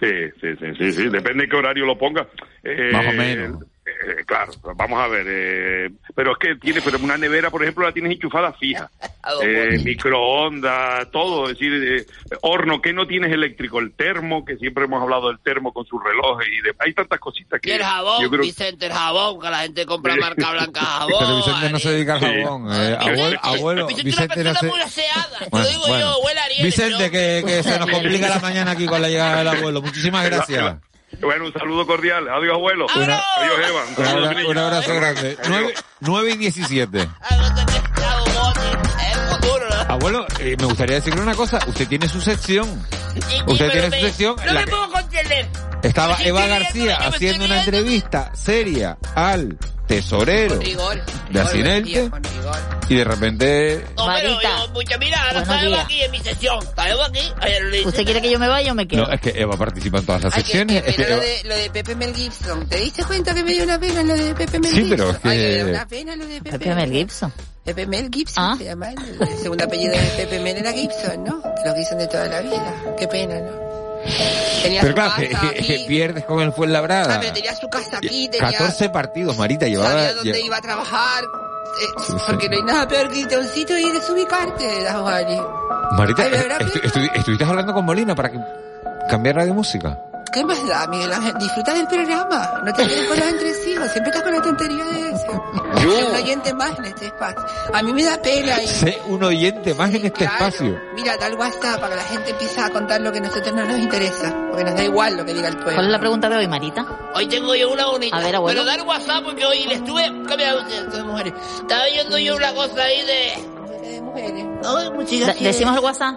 Sí, 0.00 0.08
sí, 0.40 0.48
sí, 0.60 0.66
sí, 0.78 0.92
sí, 0.92 1.08
depende 1.08 1.44
de 1.44 1.48
qué 1.48 1.56
horario 1.56 1.84
lo 1.86 1.98
ponga. 1.98 2.26
Eh, 2.62 2.90
Más 2.92 3.06
o 3.06 3.12
menos. 3.12 3.64
Eh, 4.04 4.24
claro, 4.26 4.52
vamos 4.76 5.00
a 5.00 5.08
ver. 5.08 5.26
eh, 5.28 5.90
pero 6.14 6.32
es 6.32 6.38
que 6.38 6.56
tiene, 6.56 6.80
pero 6.82 6.98
una 6.98 7.16
nevera, 7.16 7.50
por 7.50 7.62
ejemplo, 7.62 7.84
la 7.86 7.92
tienes 7.92 8.12
enchufada 8.12 8.52
fija. 8.52 8.90
Eh, 9.42 9.80
microondas, 9.84 11.10
todo, 11.10 11.50
es 11.50 11.58
decir, 11.58 11.72
eh, 11.72 12.06
horno, 12.42 12.80
que 12.80 12.92
no 12.92 13.08
tienes 13.08 13.32
eléctrico? 13.32 13.80
El 13.80 13.92
termo, 13.92 14.44
que 14.44 14.56
siempre 14.56 14.84
hemos 14.84 15.02
hablado 15.02 15.26
del 15.28 15.40
termo 15.40 15.72
con 15.72 15.84
sus 15.84 16.00
relojes 16.00 16.46
y 16.46 16.60
de, 16.62 16.72
hay 16.78 16.94
tantas 16.94 17.18
cositas 17.18 17.60
que 17.60 17.70
Y 17.70 17.72
el 17.72 17.82
jabón, 17.82 18.22
yo 18.22 18.30
creo 18.30 18.42
Vicente, 18.42 18.86
el 18.86 18.92
jabón, 18.92 19.40
que 19.40 19.50
la 19.50 19.58
gente 19.62 19.84
compra 19.84 20.14
marca 20.14 20.52
blanca 20.52 20.80
jabón. 20.84 21.14
Pero 21.18 21.36
Vicente 21.38 21.70
no 21.70 21.78
se 21.80 21.90
dedica 21.92 22.14
al 22.14 22.20
Sí. 22.20 22.26
jabón. 22.44 22.72
eh, 22.72 22.96
abuelo, 23.00 23.38
abuelo, 23.42 23.86
Vicente 23.88 24.10
es 24.10 24.16
una 24.16 24.26
Vicente 24.26 24.44
no 24.44 24.50
persona 24.52 24.60
se... 24.60 24.66
muy 24.68 24.80
aseada. 24.80 25.38
Te 25.40 25.48
Bueno, 25.50 25.64
lo 25.66 25.70
digo 25.72 25.84
bueno. 25.88 26.00
yo, 26.00 26.18
huele 26.24 26.40
a 26.40 26.44
Ariel. 26.44 26.64
Vicente, 26.66 27.10
que, 27.10 27.42
que 27.44 27.62
se 27.64 27.78
nos 27.80 27.90
complica 27.90 28.28
la 28.28 28.38
mañana 28.38 28.70
aquí 28.70 28.86
con 28.86 29.02
la 29.02 29.08
llegada 29.08 29.38
del 29.38 29.48
abuelo. 29.48 29.82
Muchísimas 29.82 30.24
gracias. 30.24 30.76
Bueno, 31.20 31.46
un 31.46 31.52
saludo 31.52 31.86
cordial. 31.86 32.28
Adiós, 32.28 32.54
abuelo. 32.54 32.86
Una- 32.94 33.20
Adiós, 33.38 33.58
Eva. 33.68 33.84
Un 33.96 34.46
Un, 34.46 34.58
abra- 34.58 34.66
abrazo 34.78 34.94
grande. 34.94 35.36
Adiós. 35.42 35.48
9, 35.48 35.74
9 36.00 36.30
y 36.32 36.36
17. 36.36 37.08
Abuelo, 39.88 40.26
eh, 40.40 40.56
me 40.58 40.66
gustaría 40.66 40.96
decirle 40.96 41.20
una 41.20 41.34
cosa. 41.34 41.58
Usted 41.66 41.88
tiene 41.88 42.08
su 42.08 42.20
sección. 42.20 42.68
Usted 43.46 43.70
tiene 43.72 43.90
su 43.90 44.04
sección. 44.06 44.36
No 44.44 44.52
la 44.52 44.60
me 44.60 44.66
puedo 44.66 44.90
contener. 44.90 45.48
Estaba 45.82 46.16
Sí, 46.16 46.28
Eva 46.28 46.46
García 46.46 46.96
haciendo 46.96 47.44
una 47.44 47.60
entrevista 47.60 48.32
seria 48.34 48.98
al 49.14 49.56
tesorero 49.86 50.58
Rigor. 50.58 51.00
de 51.30 51.40
Asinelte 51.40 52.10
y 52.88 52.94
de 52.94 53.04
repente 53.04 53.84
No, 53.96 54.06
pero 54.14 54.40
yo, 54.40 54.68
mucha, 54.72 54.96
mira, 54.98 55.18
ahora 55.22 55.40
Buenos 55.40 55.48
estamos 55.48 55.66
días. 55.66 55.84
aquí 55.84 56.02
en 56.02 56.10
mi 56.12 56.18
sesión. 56.20 56.58
Estamos 56.62 57.08
aquí. 57.08 57.32
¿Usted 57.84 58.04
quiere 58.04 58.22
que 58.22 58.30
yo 58.30 58.38
me 58.38 58.48
vaya 58.48 58.72
o 58.72 58.74
me 58.74 58.86
quedo? 58.86 59.06
no 59.06 59.12
es 59.12 59.20
que 59.20 59.30
Eva 59.30 59.56
participa 59.56 59.98
en 59.98 60.06
todas 60.06 60.22
las 60.24 60.34
Ay, 60.34 60.42
que- 60.42 60.48
secciones 60.52 60.82
que 60.82 60.90
es 60.90 60.96
que 60.96 61.02
lo, 61.02 61.08
Eva- 61.14 61.22
de, 61.22 61.40
lo 61.44 61.56
de 61.56 61.70
Pepe 61.70 61.94
Mel 61.96 62.14
Gibson. 62.14 62.68
¿Te 62.68 62.76
diste 62.76 63.04
cuenta 63.04 63.34
que 63.34 63.42
me 63.42 63.52
dio 63.52 63.64
una 63.64 63.78
pena 63.78 64.02
lo 64.02 64.14
de 64.14 64.34
Pepe 64.34 64.58
Mel 64.60 64.70
Sí, 64.70 64.76
Gibson? 64.84 64.96
pero 64.96 65.10
es 65.10 65.18
que- 65.18 65.28
Ay, 65.28 65.38
me 65.38 65.54
dio 65.54 65.66
una 65.68 65.88
pena 65.88 66.16
lo 66.16 66.26
de 66.26 66.40
Pepe, 66.42 66.58
Pepe 66.58 66.74
Mel 66.74 66.92
Gibson. 66.92 67.32
Pepe 67.64 67.86
Mel 67.86 68.10
Gibson 68.12 68.58
se 68.58 68.64
llama. 68.64 68.90
él. 68.92 68.96
El 69.20 69.38
segundo 69.38 69.64
apellido 69.64 69.92
de 69.92 69.98
Pepe 70.16 70.38
Mel 70.40 70.56
era 70.58 70.72
Gibson, 70.72 71.24
¿no? 71.24 71.42
Los 71.64 71.74
Gibson 71.74 71.98
de 71.98 72.06
toda 72.06 72.26
la 72.28 72.40
vida. 72.40 72.74
Qué 72.98 73.08
pena, 73.08 73.34
¿no? 73.40 73.66
Tenía 74.62 74.80
pero 74.82 74.92
su 74.92 74.94
claro 74.94 75.10
casa 75.10 75.20
que, 75.22 75.28
que- 75.56 75.58
aquí. 75.58 75.66
que 75.66 75.84
pierdes 75.88 76.24
con 76.26 76.40
el 76.40 76.52
Fuenlabrada 76.52 77.16
Ah, 77.16 77.18
pero 77.20 77.32
tenía 77.32 77.56
su 77.56 77.68
casa 77.68 77.98
aquí, 77.98 78.28
tenía... 78.28 78.52
14 78.52 78.88
partidos 78.90 79.36
Marita 79.36 79.66
llevaba 79.66 79.90
sabía 79.90 80.14
dónde 80.14 80.32
lle- 80.40 80.44
iba 80.46 80.56
a 80.58 80.60
trabajar. 80.62 81.24
Eh, 81.82 81.94
Sí, 81.98 82.12
sí. 82.12 82.24
Porque 82.26 82.48
no 82.48 82.56
hay 82.56 82.62
nada 82.62 82.88
peor 82.88 83.08
que 83.08 83.18
irte 83.20 83.34
a 83.34 83.38
un 83.40 83.46
sitio 83.48 83.78
y 83.78 83.90
desubicarte. 83.92 84.86
Marita 85.96 86.22
Ay, 86.22 86.30
estu- 86.32 87.10
estuviste 87.14 87.44
hablando 87.44 87.72
con 87.72 87.84
Molina 87.84 88.14
para 88.14 88.30
que 88.30 88.38
cambiara 89.08 89.44
de 89.44 89.52
música 89.52 89.98
¿Qué 90.32 90.44
más 90.44 90.66
da, 90.68 90.86
Miguel 90.88 91.12
Ángel? 91.12 91.34
Disfruta 91.38 91.72
del 91.72 91.86
programa. 91.86 92.60
No 92.64 92.72
te 92.74 92.86
quedes 92.86 93.06
con 93.08 93.18
los 93.18 93.26
entresijos. 93.28 93.90
Siempre 93.92 94.10
estás 94.10 94.22
con 94.22 94.32
la 94.34 94.42
tontería 94.42 94.84
de 94.84 95.08
eso. 95.10 95.16
Sé 95.96 96.04
un 96.04 96.14
oyente 96.14 96.54
más 96.54 96.78
en 96.78 96.84
este 96.86 97.06
espacio. 97.06 97.46
A 97.72 97.82
mí 97.82 97.92
me 97.94 98.04
da 98.04 98.20
pena. 98.20 98.62
Y, 98.62 98.66
sé 98.66 99.00
un 99.06 99.22
oyente 99.24 99.72
más 99.74 99.88
en 99.90 100.04
este 100.06 100.10
claro. 100.26 100.46
espacio 100.46 100.78
Mira, 100.94 101.16
da 101.16 101.28
el 101.28 101.34
WhatsApp 101.36 101.80
para 101.80 101.88
que 101.90 101.96
la 101.96 102.02
gente 102.02 102.30
empiece 102.30 102.60
a 102.60 102.68
contar 102.70 103.00
lo 103.00 103.12
que 103.12 103.18
a 103.18 103.22
nosotros 103.22 103.54
no 103.54 103.64
nos 103.64 103.78
interesa. 103.78 104.34
Porque 104.50 104.64
nos 104.64 104.74
da 104.74 104.84
igual 104.84 105.16
lo 105.16 105.24
que 105.24 105.32
diga 105.32 105.48
el 105.48 105.56
pueblo. 105.56 105.74
¿Cuál 105.74 105.86
es 105.86 105.92
la 105.92 106.00
pregunta 106.00 106.28
de 106.28 106.36
hoy, 106.36 106.48
Marita? 106.48 106.86
Hoy 107.14 107.26
tengo 107.28 107.54
yo 107.54 107.72
una 107.72 107.86
bonita. 107.86 108.16
A 108.16 108.20
ver, 108.20 108.36
abuelo. 108.36 108.60
Pero 108.62 108.64
dar 108.76 108.86
WhatsApp 108.86 109.24
porque 109.24 109.46
hoy 109.46 109.64
le 109.64 109.74
estuve. 109.76 110.02
De 110.02 111.02
mujeres. 111.04 111.32
Estaba 111.60 111.84
viendo 111.92 112.18
yo 112.18 112.36
una 112.36 112.52
cosa 112.52 112.82
ahí 112.82 113.06
de. 113.06 113.88
De 113.88 114.00
mujeres. 114.02 114.44
No. 114.62 114.74
Da- 114.74 114.90
de- 114.90 115.34
¿Decimos 115.40 115.76
el 115.76 115.82
WhatsApp? 115.84 116.16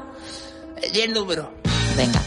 Y 0.94 1.00
el 1.02 1.14
número. 1.14 1.52
Venga, 2.00 2.22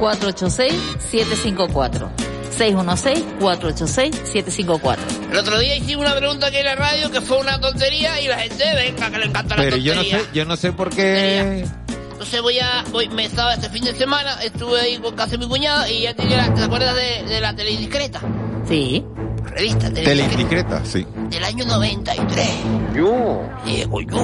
616-486-754. 0.00 2.08
616-486-754. 2.56 4.96
El 5.30 5.36
otro 5.36 5.58
día 5.58 5.76
hicimos 5.76 6.06
una 6.06 6.16
pregunta 6.16 6.46
aquí 6.46 6.56
en 6.56 6.64
la 6.64 6.76
radio 6.76 7.10
que 7.10 7.20
fue 7.20 7.36
una 7.38 7.60
tontería 7.60 8.18
y 8.22 8.28
la 8.28 8.38
gente, 8.38 8.64
venga, 8.74 9.10
que 9.10 9.18
le 9.18 9.26
encanta 9.26 9.54
la 9.56 9.62
pero 9.64 9.76
yo 9.76 9.92
tontería. 9.92 10.16
no 10.16 10.22
sé 10.24 10.30
yo 10.32 10.44
no 10.46 10.56
sé 10.56 10.72
por 10.72 10.88
qué 10.88 11.66
Entonces 12.12 12.40
voy 12.40 12.58
a, 12.58 12.82
voy, 12.90 13.10
me 13.10 13.26
estaba 13.26 13.52
este 13.52 13.68
fin 13.68 13.84
de 13.84 13.94
semana, 13.94 14.42
estuve 14.42 14.80
ahí 14.80 14.96
con 14.96 15.14
casa 15.14 15.32
de 15.32 15.38
mi 15.38 15.46
cuñado 15.48 15.86
y 15.86 16.00
ya 16.04 16.14
tenía 16.14 16.38
la, 16.38 16.54
¿te 16.54 16.62
acuerdas 16.62 16.96
de, 16.96 17.24
de 17.24 17.40
la 17.42 17.54
tele 17.54 17.72
indiscreta? 17.72 18.22
Sí. 18.66 19.04
Revista 19.44 19.90
tele 19.90 20.02
tele 20.04 20.22
indiscreta 20.24 20.82
sí 20.86 21.06
del 21.28 21.44
año 21.44 21.66
93. 21.66 22.48
Yo. 22.94 23.42
Digo 23.66 24.00
yo. 24.00 24.16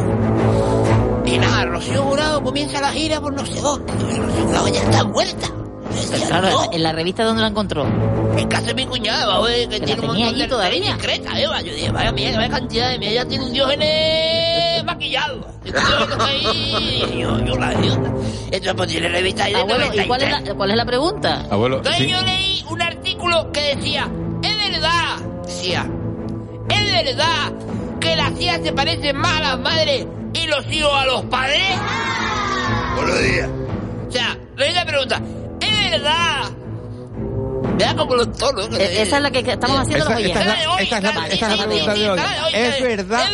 Y 1.24 1.38
nada, 1.38 1.64
Rocío 1.66 2.02
Jurado 2.02 2.42
comienza 2.42 2.80
la 2.80 2.92
gira 2.92 3.20
por 3.20 3.32
no 3.32 3.44
sé 3.46 3.60
dónde. 3.60 3.92
Rocío 3.92 4.44
Jurado 4.46 4.68
ya 4.68 4.80
está 4.82 5.04
muerta. 5.04 5.46
Yo 5.94 6.10
decía, 6.10 6.26
Claro, 6.28 6.50
no. 6.50 6.72
en 6.72 6.82
la 6.82 6.92
revista 6.92 7.24
donde 7.24 7.42
la 7.42 7.48
encontró. 7.48 7.86
En 8.36 8.48
casa 8.48 8.66
de 8.68 8.74
mi 8.74 8.86
cuñada, 8.86 9.38
oye, 9.40 9.68
que 9.68 9.78
la 9.78 9.84
tiene 9.86 10.00
un 10.00 10.06
montón 10.08 10.28
allí 10.28 10.40
de 10.42 10.48
todavía. 10.48 10.70
tele 10.80 10.86
indiscreta, 10.86 11.40
Eva. 11.40 11.60
Yo 11.60 11.74
dije, 11.74 11.90
vaya 11.90 12.12
mía, 12.12 12.32
vaya 12.36 12.48
cantidad 12.48 12.88
de 12.90 12.98
mía, 12.98 13.10
ella 13.10 13.24
tiene 13.28 13.44
un 13.44 13.52
diógenes 13.52 14.84
maquillado. 14.84 15.46
Ahí, 16.20 17.04
y 17.14 17.18
yo, 17.20 17.38
yo 17.44 17.54
la 17.56 17.74
idiota. 17.74 18.10
Entonces 18.46 18.74
pues 18.74 18.88
tiene 18.90 19.08
revista 19.08 19.44
ahí 19.44 19.52
de 19.52 19.60
Abuelo, 19.60 19.84
¿y 19.84 19.88
93. 19.96 20.06
cuál 20.08 20.22
es 20.22 20.30
la, 20.30 20.54
cuál 20.54 20.70
es 20.70 20.76
la 20.76 20.84
pregunta? 20.84 21.46
abuelo 21.50 21.76
Entonces 21.78 22.02
sí. 22.02 22.08
yo 22.10 22.20
leí 22.22 22.64
un 22.70 22.82
artículo 22.82 23.52
que 23.52 23.76
decía, 23.76 24.08
es 24.42 24.70
verdad, 24.72 25.16
decía, 25.46 25.86
¿Es 26.68 26.92
verdad 27.04 27.52
que 28.00 28.16
las 28.16 28.40
hijas 28.40 28.60
se 28.62 28.72
parecen 28.72 29.16
más 29.16 29.36
a 29.38 29.40
las 29.42 29.58
madres 29.60 30.06
y 30.34 30.46
los 30.46 30.66
hijos 30.72 30.92
a 30.92 31.06
los 31.06 31.24
padres? 31.26 31.62
Buenos 32.96 33.22
días. 33.22 33.48
O 34.08 34.12
sea, 34.12 34.36
la 34.56 34.84
pregunta, 34.84 35.20
¿es 35.60 35.90
verdad? 35.90 36.50
Vea 37.76 37.96
como 37.96 38.14
los 38.16 38.32
tonos. 38.36 38.68
Eh, 38.78 39.02
Esa 39.02 39.16
es 39.16 39.22
la 39.22 39.30
que 39.30 39.42
que 39.42 39.52
estamos 39.52 39.80
haciendo 39.80 40.04
Esa, 40.04 40.14
los 40.14 40.20
esta 40.22 40.40
es 40.40 40.46
la, 40.46 40.54
esta 40.82 40.98
es 40.98 41.02
la- 41.02 41.26
esta 41.28 41.52
es 41.52 41.58
la 41.58 41.64
pregunta 41.66 41.94
de 41.94 42.10
hoy. 42.10 42.20
¿Es 42.52 42.82
verdad 42.82 43.24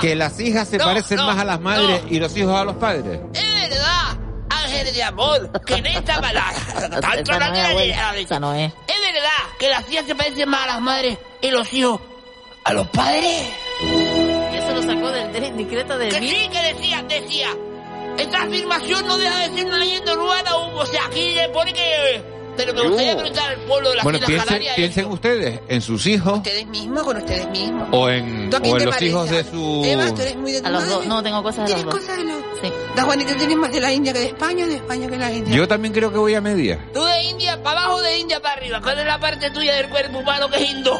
que 0.00 0.14
las 0.14 0.38
hijas 0.40 0.68
se 0.68 0.78
parecen 0.78 1.18
más 1.18 1.38
a 1.38 1.44
las 1.44 1.60
madres 1.60 2.02
y 2.10 2.18
los 2.20 2.36
hijos 2.36 2.54
a 2.58 2.64
los 2.64 2.76
padres? 2.76 3.20
Es 3.34 3.68
verdad, 3.70 4.16
ángel 4.50 4.94
de 4.94 5.02
amor, 5.02 5.50
que 5.66 5.74
en 5.74 5.86
esta 5.86 6.20
palabra, 6.20 6.54
tanto 7.00 7.32
Esa 7.32 7.38
la 7.38 7.48
no 7.50 7.54
es, 7.56 7.66
abuela. 7.70 8.16
Esa 8.16 8.40
no 8.40 8.54
es. 8.54 8.72
Es 8.86 9.12
verdad 9.12 9.30
que 9.58 9.68
las 9.68 9.90
hijas 9.90 10.06
se 10.06 10.14
parecen 10.14 10.48
más 10.48 10.62
a 10.64 10.66
las 10.66 10.80
madres 10.80 11.18
y 11.42 11.50
los 11.50 11.72
hijos 11.72 12.00
a 12.64 12.72
los 12.72 12.86
padres. 12.88 13.42
Lo 14.74 14.82
sacó 14.82 15.10
del 15.12 15.32
de 15.32 16.08
Que 16.08 16.20
mí. 16.20 16.28
sí, 16.30 16.48
que 16.48 16.74
decía, 16.74 17.02
decía. 17.08 17.48
Esta 18.18 18.42
afirmación 18.42 19.06
no 19.06 19.16
deja 19.18 19.48
de 19.48 19.56
ser 19.56 19.66
una 19.66 19.78
leyenda 19.78 20.12
urbana, 20.14 20.54
o 20.56 20.86
sea, 20.86 21.06
aquí 21.06 21.32
le 21.32 21.48
pone 21.48 21.72
que... 21.72 22.22
Pero 22.56 22.72
me 22.72 22.82
gustaría 22.82 23.16
preguntar 23.16 23.50
al 23.50 23.58
pueblo 23.62 23.88
de 23.90 23.94
las 23.96 24.04
Bueno, 24.04 24.16
Islas 24.18 24.28
piensen, 24.28 24.46
Canarias. 24.46 24.76
piensen 24.76 25.06
ustedes 25.06 25.60
en 25.66 25.82
sus 25.82 26.06
hijos 26.06 26.36
Ustedes 26.36 26.66
mismos, 26.68 27.02
con 27.02 27.16
ustedes 27.16 27.48
mismos. 27.48 27.88
o 27.90 28.08
en, 28.08 28.48
¿Tú 28.50 28.56
a 28.56 28.60
quién 28.60 28.74
o 28.74 28.78
en 28.78 28.84
los 28.86 29.02
hijos 29.02 29.30
de 29.30 29.42
su... 29.42 29.82
Eva, 29.84 30.14
tú 30.14 30.22
eres 30.22 30.36
muy 30.36 30.52
de 30.52 30.60
tu 30.60 30.66
A 30.68 30.70
los 30.70 30.82
madre. 30.82 30.94
dos. 30.94 31.06
No, 31.06 31.22
tengo 31.24 31.42
cosas 31.42 31.56
de 31.68 31.74
los 31.74 31.82
¿Tienes 31.82 31.84
dos. 31.86 31.94
cosas 32.00 32.16
de 32.16 32.24
los 32.24 32.36
Sí. 32.62 32.72
La 32.94 33.02
Juanita 33.02 33.36
tienes 33.36 33.56
más 33.56 33.72
de 33.72 33.80
la 33.80 33.92
India 33.92 34.12
que 34.12 34.18
de 34.20 34.26
España, 34.26 34.66
de 34.68 34.74
España 34.76 35.08
que 35.08 35.16
la 35.16 35.32
India. 35.32 35.56
Yo 35.56 35.66
también 35.66 35.92
creo 35.92 36.12
que 36.12 36.18
voy 36.18 36.34
a 36.36 36.40
media. 36.40 36.78
Tú 36.94 37.02
de 37.02 37.22
India 37.24 37.60
para 37.60 37.80
abajo, 37.82 38.00
de 38.02 38.18
India 38.18 38.40
para 38.40 38.54
arriba. 38.54 38.80
¿Cuál 38.80 39.00
es 39.00 39.06
la 39.06 39.18
parte 39.18 39.50
tuya 39.50 39.74
del 39.74 39.88
cuerpo 39.88 40.18
humano 40.18 40.48
que 40.48 40.58
es 40.62 40.70
hindú? 40.70 40.92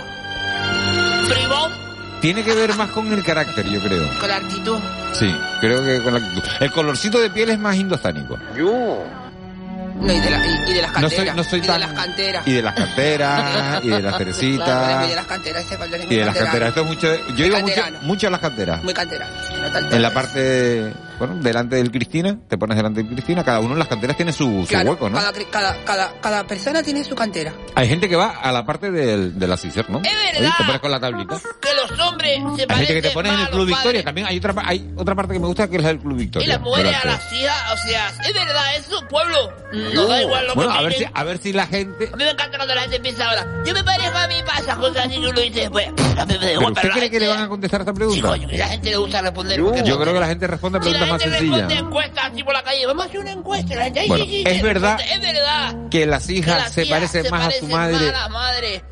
Tiene 2.25 2.43
que 2.43 2.55
ver 2.55 2.75
más 2.75 2.89
con 2.89 3.13
el 3.13 3.23
carácter, 3.23 3.67
yo 3.69 3.81
creo. 3.81 4.09
Con 4.19 4.29
la 4.31 4.37
actitud. 4.37 4.79
Sí, 5.13 5.31
creo 5.61 5.85
que 5.85 6.01
con 6.03 6.15
la 6.15 6.21
actitud. 6.21 6.43
El 6.59 6.71
colorcito 6.71 7.21
de 7.21 7.29
piel 7.29 7.51
es 7.51 7.59
más 7.59 7.77
indostánico. 7.77 8.39
No, 8.57 10.13
y 10.13 10.19
de, 10.21 10.31
la- 10.31 10.47
y- 10.47 10.71
y 10.71 10.75
de 10.75 10.83
las 10.83 10.91
No 10.93 11.01
canteras. 11.03 11.27
soy, 11.27 11.37
no 11.37 11.45
soy 11.45 11.59
y 11.59 11.63
tan... 11.63 11.81
de 11.81 11.87
las 11.87 11.93
canteras. 11.93 12.47
Y 12.49 12.53
de 12.55 12.63
las 12.63 12.75
canteras, 12.75 13.85
y 13.85 13.89
de 13.89 13.93
las 13.93 14.01
Claro, 14.03 14.19
cerecitas, 14.19 15.05
y 15.05 15.09
de 15.11 15.17
las 15.17 15.27
canteras, 15.27 15.65
ese 15.67 15.77
color 15.77 15.95
es 16.01 16.05
y 16.11 16.17
de 16.17 16.25
las 16.25 16.37
canteras. 16.39 16.69
Esto 16.71 16.81
es 16.81 16.87
mucho... 16.87 17.09
Yo 17.37 17.45
iba 17.47 17.61
mucho, 17.61 17.75
canterano. 17.75 18.07
mucho 18.07 18.27
a 18.27 18.31
las 18.31 18.41
canteras. 18.41 18.83
Muy 18.83 18.95
canterano. 18.95 19.33
se 19.47 19.61
nota 19.61 19.79
el 19.81 19.93
En 19.93 20.03
la 20.03 20.11
parte, 20.15 20.93
bueno, 21.19 21.37
delante 21.37 21.77
del 21.77 21.91
Cristina, 21.91 22.39
te 22.49 22.59
pones 22.59 22.77
delante 22.77 23.03
del 23.03 23.13
Cristina, 23.13 23.45
cada 23.45 23.61
uno 23.61 23.73
en 23.75 23.79
las 23.79 23.89
canteras 23.89 24.17
tiene 24.17 24.33
su, 24.33 24.63
su 24.63 24.67
Claro, 24.69 24.91
hueco, 24.93 25.09
¿no? 25.09 25.17
cada, 25.19 25.33
cada, 25.51 25.85
cada, 25.85 26.13
cada 26.21 26.45
persona 26.47 26.83
tiene 26.83 27.05
su 27.05 27.15
cantera. 27.15 27.53
Hay 27.75 27.89
gente 27.89 28.09
que 28.09 28.17
va 28.17 28.31
a 28.31 28.53
la 28.53 28.65
parte 28.67 28.91
del, 28.91 29.39
de 29.39 29.47
la 29.47 29.57
CISER, 29.57 29.89
¿no? 29.91 29.99
Es 30.03 30.13
verdad. 30.41 30.53
te 30.59 30.65
pones 30.65 30.81
con 30.81 30.91
la 30.91 31.01
tablita. 31.01 31.41
Que 31.61 31.69
los 31.75 32.01
hombres 32.01 32.39
se 32.57 32.63
Hay 32.63 32.67
parecen 32.67 32.87
gente 32.87 32.95
que 32.95 33.09
te 33.09 33.11
pones 33.15 33.33
en 33.33 33.41
el 33.41 33.49
Club 33.49 33.67
Victoria. 33.67 33.83
padres. 33.85 34.05
También 34.05 34.27
hay 34.27 34.39
otra, 34.39 34.55
hay 34.65 34.93
otra 34.97 35.15
parte 35.15 35.33
que 35.35 35.39
me 35.41 35.47
gusta 35.47 35.69
que 35.69 35.77
es 35.77 35.83
la 35.83 35.89
del 35.89 35.99
Club 35.99 36.17
Victoria. 36.19 36.47
Y 36.47 36.49
las 36.49 36.61
mujeres 36.61 36.95
a 37.03 37.07
las 37.07 37.33
hijas, 37.33 37.73
o 37.73 37.89
sea, 37.89 38.09
es 38.09 38.35
verdad 38.35 38.77
eso, 38.77 39.07
pueblo. 39.09 39.53
Nos 39.95 40.09
da 40.09 40.23
igual 40.23 40.47
lo 40.47 40.55
Bueno, 40.55 40.73
que 40.73 40.79
a 40.79 40.83
ver, 40.83 40.93
si, 40.95 41.05
a 41.13 41.25
ver 41.25 41.39
si 41.39 41.53
la 41.53 41.67
gente... 41.67 42.09
A 42.13 42.17
mí 42.17 42.25
me 42.25 42.31
encanta 42.31 42.57
cuando 42.57 42.75
la 42.75 42.83
gente 42.83 43.01
piensa 43.01 43.29
ahora, 43.29 43.47
yo 43.67 43.75
me 43.75 43.83
parezco 43.85 44.17
a 44.19 44.29
mí 44.29 44.35
para 44.47 44.59
esas 44.61 44.77
cosas 44.79 45.07
así 45.07 45.21
que 45.21 45.27
uno 45.29 45.41
dice 45.41 45.61
después. 45.61 45.87
A 45.89 45.91
mí 45.93 45.97
me 46.05 46.15
da 46.17 46.27
¿Pero 46.41 46.53
igual, 46.53 46.73
usted 46.73 46.91
cree 46.91 47.11
que 47.11 47.19
le 47.21 47.27
gente- 47.27 47.29
van 47.37 47.43
a 47.45 47.49
contestar 47.49 47.81
esta 47.81 47.93
Sí, 47.93 47.97
pregunta? 47.97 48.29
coño, 48.29 48.49
que 48.49 48.59
la 48.59 48.69
gente 48.69 48.91
le 48.91 48.97
gusta 48.97 49.23
responder. 49.23 49.61
porque 49.63 49.83
Yo 49.85 49.99
creo 50.01 50.15
que 50.15 50.21
la 50.21 50.27
gente 50.27 50.47
responde 50.47 50.79
a 50.79 50.81
Más 51.07 51.23
gente 51.23 51.39
responde 51.39 51.59
sencillas. 51.61 51.83
encuestas 51.87 52.25
así 52.33 52.45
por 52.45 52.55
la 52.55 52.63
calle, 52.63 52.87
vamos 52.87 53.05
a 53.05 53.09
hacer 53.09 53.21
una 53.21 53.33
encuesta. 53.33 53.75
La 53.75 53.85
gente, 53.85 54.01
ay, 54.01 54.09
Bueno, 54.09 54.25
sí, 54.25 54.31
sí, 54.31 54.45
es 54.47 54.63
verdad 54.63 55.01
Es 55.01 55.21
verdad. 55.21 55.89
Que 55.91 56.07
las 56.07 56.27
que 56.27 56.33
hijas 56.35 56.59
las 56.59 56.73
se 56.73 56.87
parecen 56.87 57.31
más 57.31 57.49
a 57.49 57.51
su 57.53 57.67
madre. 57.67 58.13
a. 58.29 58.83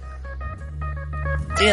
Sí. 1.57 1.67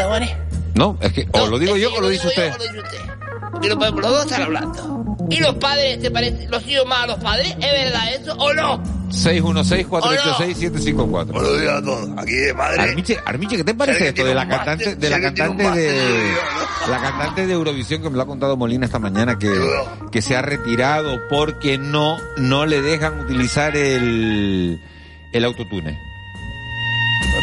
No, 0.75 0.97
es 1.02 1.13
que 1.13 1.28
o 1.32 1.47
lo 1.47 1.60
digo 1.60 1.75
yo 1.78 1.93
o 1.93 2.02
lo 2.02 2.10
dice 2.10 2.23
yo 2.23 2.30
usted. 2.30 2.54
o 2.54 2.58
lo 2.58 2.63
dice 2.63 2.80
usted. 2.80 3.78
Podemos 3.78 4.02
los 4.02 4.12
dos 4.12 4.25
estar 4.25 4.41
hablando. 4.41 4.98
¿Y 5.30 5.39
los 5.39 5.56
padres 5.56 6.00
se 6.02 6.12
parecen, 6.12 6.50
los 6.50 6.65
hijos 6.68 6.86
más 6.88 7.04
a 7.04 7.08
los 7.08 7.18
padres? 7.18 7.50
¿Es 7.60 7.72
verdad 7.72 8.13
eso 8.13 8.34
o 8.36 8.54
no? 8.54 8.82
616-486-754. 9.10 11.26
Buenos 11.32 11.62
días 11.62 11.74
a 11.74 11.82
todos. 11.82 12.10
Aquí 12.18 12.34
de 12.36 12.54
madre. 12.54 12.82
Armiche, 12.82 13.18
Armiche, 13.26 13.58
¿qué 13.58 13.63
te 13.63 13.74
parece 13.74 14.10
esto 14.10 14.24
de 14.24 14.36
la 14.36 14.48
cantante, 14.48 14.96
de 14.96 15.10
la 15.10 15.20
cantante 15.20 15.63
de 15.63 16.34
la 16.89 17.02
cantante 17.02 17.48
de 17.48 17.54
Eurovisión 17.54 18.02
que 18.02 18.10
me 18.10 18.18
lo 18.18 18.24
ha 18.24 18.28
contado 18.28 18.56
Molina 18.56 18.86
esta 18.86 19.00
mañana 19.00 19.38
que, 19.39 19.52
que 20.12 20.22
se 20.22 20.36
ha 20.36 20.42
retirado 20.42 21.20
porque 21.30 21.78
no 21.78 22.18
no 22.38 22.65
le 22.68 22.82
dejan 22.82 23.20
utilizar 23.20 23.76
el 23.76 24.80
el 25.34 25.46
autotune? 25.46 25.98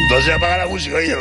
Entonces 0.03 0.35
apaga 0.35 0.57
la 0.59 0.67
música 0.67 1.03
y 1.03 1.07
yo, 1.09 1.15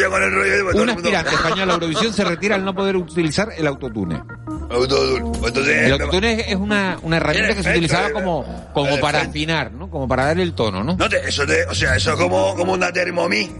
yo 0.00 0.10
con 0.10 0.22
el 0.22 0.32
rollo. 0.32 0.64
pues, 0.64 0.76
Un 0.76 0.90
aspirante 0.90 1.34
español 1.34 1.70
a 1.70 1.74
Eurovisión 1.74 2.12
se 2.12 2.24
retira 2.24 2.54
al 2.54 2.64
no 2.64 2.72
poder 2.74 2.96
utilizar 2.96 3.48
el 3.56 3.66
autotune. 3.66 4.22
Entonces, 4.74 5.76
El 5.86 5.92
autotune 5.92 6.32
es- 6.40 6.48
es 6.48 6.56
una, 6.56 6.98
una 7.02 7.16
herramienta 7.18 7.54
que 7.54 7.62
se 7.62 7.70
utilizaba 7.70 8.10
como, 8.10 8.44
como 8.72 8.90
para 9.00 9.18
perfecto. 9.18 9.30
afinar, 9.30 9.72
¿no? 9.72 9.90
Como 9.90 10.08
para 10.08 10.26
dar 10.26 10.38
el 10.40 10.54
tono, 10.54 10.82
¿no? 10.82 10.96
No 10.96 11.08
te, 11.08 11.28
eso 11.28 11.46
te, 11.46 11.64
o 11.66 11.74
sea, 11.74 11.96
eso 11.96 12.12
es 12.12 12.16
como, 12.16 12.54
como 12.54 12.72
una 12.72 12.92
termomí. 12.92 13.50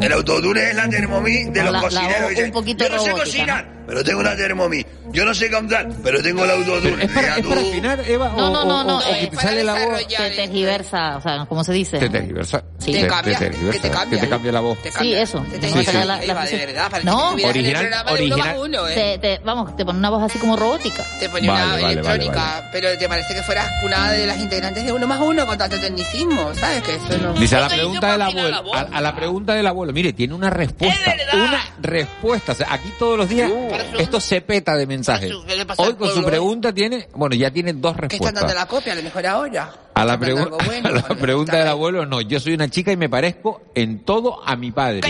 El 0.00 0.12
autotune 0.12 0.70
es 0.70 0.74
la 0.74 0.88
termomí 0.88 1.44
de 1.44 1.62
los 1.62 1.72
la- 1.72 1.80
cocineros. 1.80 2.32
un 2.44 2.50
poquito 2.52 2.84
yo 2.84 2.90
no 2.90 2.98
sé 2.98 3.10
robótica, 3.10 3.24
cocinar, 3.24 3.68
pero 3.86 4.02
tengo 4.04 4.20
una 4.20 4.36
termomí. 4.36 4.84
Yo 5.12 5.24
no 5.24 5.34
sé 5.34 5.50
cantar, 5.50 5.88
pero 6.02 6.22
tengo 6.22 6.44
el 6.44 6.50
autotune. 6.50 7.04
¿Es 7.04 7.10
para, 7.10 7.26
Ya 7.28 7.36
es 7.36 7.46
para 7.46 7.60
tú- 7.60 7.68
afinar, 7.68 8.00
Eva? 8.08 8.32
No, 8.36 8.46
o, 8.48 8.50
no, 8.52 8.64
no, 8.64 8.80
o- 8.80 8.84
no, 8.84 8.98
o 8.98 9.02
que 9.20 9.26
te 9.28 9.36
sale 9.36 9.62
la 9.64 9.74
voz? 9.74 10.06
Te 10.06 10.30
tergiversa, 10.30 11.16
o 11.16 11.20
sea, 11.20 11.46
¿cómo 11.48 11.62
se 11.64 11.72
dice? 11.72 11.98
Te 11.98 12.08
tergiversa. 12.08 12.64
Sí. 12.78 12.92
Te, 12.92 13.00
Te 13.02 13.06
cambia, 13.06 13.38
te 13.38 13.44
tergiversa, 13.46 13.80
que 13.82 13.88
te 13.88 13.94
cambia. 13.94 14.18
que 14.20 14.24
te 14.26 14.30
cambia 14.30 14.52
la 14.52 14.60
voz. 14.60 14.78
Te 14.82 14.90
Sí, 14.90 14.96
cambia. 14.96 15.22
eso. 15.22 15.44
Te 15.60 15.68
saca 15.68 15.84
que 15.92 16.04
la- 16.04 16.24
Eva, 16.24 16.34
la- 16.44 16.50
de 16.50 16.66
verdad, 16.66 16.90
para 16.90 17.04
No. 17.04 17.36
que 17.36 17.46
Original- 17.46 18.04
original- 18.10 18.56
uno, 18.58 18.88
¿eh? 18.88 18.94
Te, 18.94 19.18
te- 19.18 19.44
vamos, 19.44 19.76
te 19.76 19.84
pone 19.84 19.98
una 19.98 20.10
voz 20.10 20.22
así 20.22 20.38
como 20.38 20.56
robótica. 20.56 21.04
Te 21.20 21.28
Vale, 21.28 21.50
una 21.50 21.66
vale, 21.66 21.92
electrónica, 21.92 22.34
vale, 22.34 22.66
pero 22.72 22.98
te 22.98 23.08
parece 23.08 23.34
que 23.34 23.42
fueras 23.42 23.68
una 23.84 24.12
de 24.12 24.26
las 24.26 24.38
integrantes 24.38 24.84
de 24.84 24.92
uno 24.92 25.06
más 25.06 25.20
uno 25.20 25.46
con 25.46 25.56
tanto 25.58 25.78
tecnicismo, 25.78 26.54
¿sabes? 26.54 26.82
Que 26.82 26.94
eso 26.94 27.18
no... 27.18 27.32
Dice 27.34 27.56
a 27.56 27.60
la 27.60 27.68
pregunta 27.68 28.12
del 28.12 28.22
abuelo, 28.22 28.62
la 28.72 28.80
a, 28.80 28.82
a 28.98 29.00
la 29.00 29.14
pregunta 29.16 29.54
del 29.54 29.66
abuelo, 29.66 29.92
mire, 29.92 30.12
tiene 30.12 30.34
una 30.34 30.50
respuesta, 30.50 31.14
una 31.34 31.64
respuesta. 31.80 32.52
O 32.52 32.54
sea, 32.54 32.72
aquí 32.72 32.90
todos 32.98 33.18
los 33.18 33.28
días 33.28 33.50
Esto 33.98 34.20
se 34.20 34.40
peta 34.40 34.76
de 34.76 34.86
mensajes. 34.86 35.32
¿qué 35.46 35.66
Hoy 35.78 35.94
con 35.94 36.08
su 36.10 36.24
pregunta 36.24 36.72
tiene, 36.72 37.08
bueno, 37.14 37.34
ya 37.34 37.50
tiene 37.50 37.72
dos 37.72 37.96
Que 37.96 38.06
están 38.16 38.34
dando 38.34 38.40
respuestas. 38.40 38.54
la 38.54 38.66
copia, 38.66 38.92
a 38.92 38.96
lo 38.96 39.02
mejor 39.02 39.26
ahora. 39.26 39.72
A 39.96 40.04
la, 40.04 40.16
bueno, 40.16 40.56
a 41.08 41.14
pregunta 41.14 41.56
del 41.56 41.68
abuelo, 41.68 42.04
no, 42.04 42.20
yo 42.20 42.40
soy 42.40 42.54
una 42.54 42.68
chica 42.68 42.90
y 42.90 42.96
me 42.96 43.08
parezco 43.08 43.62
en 43.76 44.04
todo 44.04 44.40
a 44.44 44.56
mi 44.56 44.68
¿Qué 44.68 44.72
padre. 44.72 45.00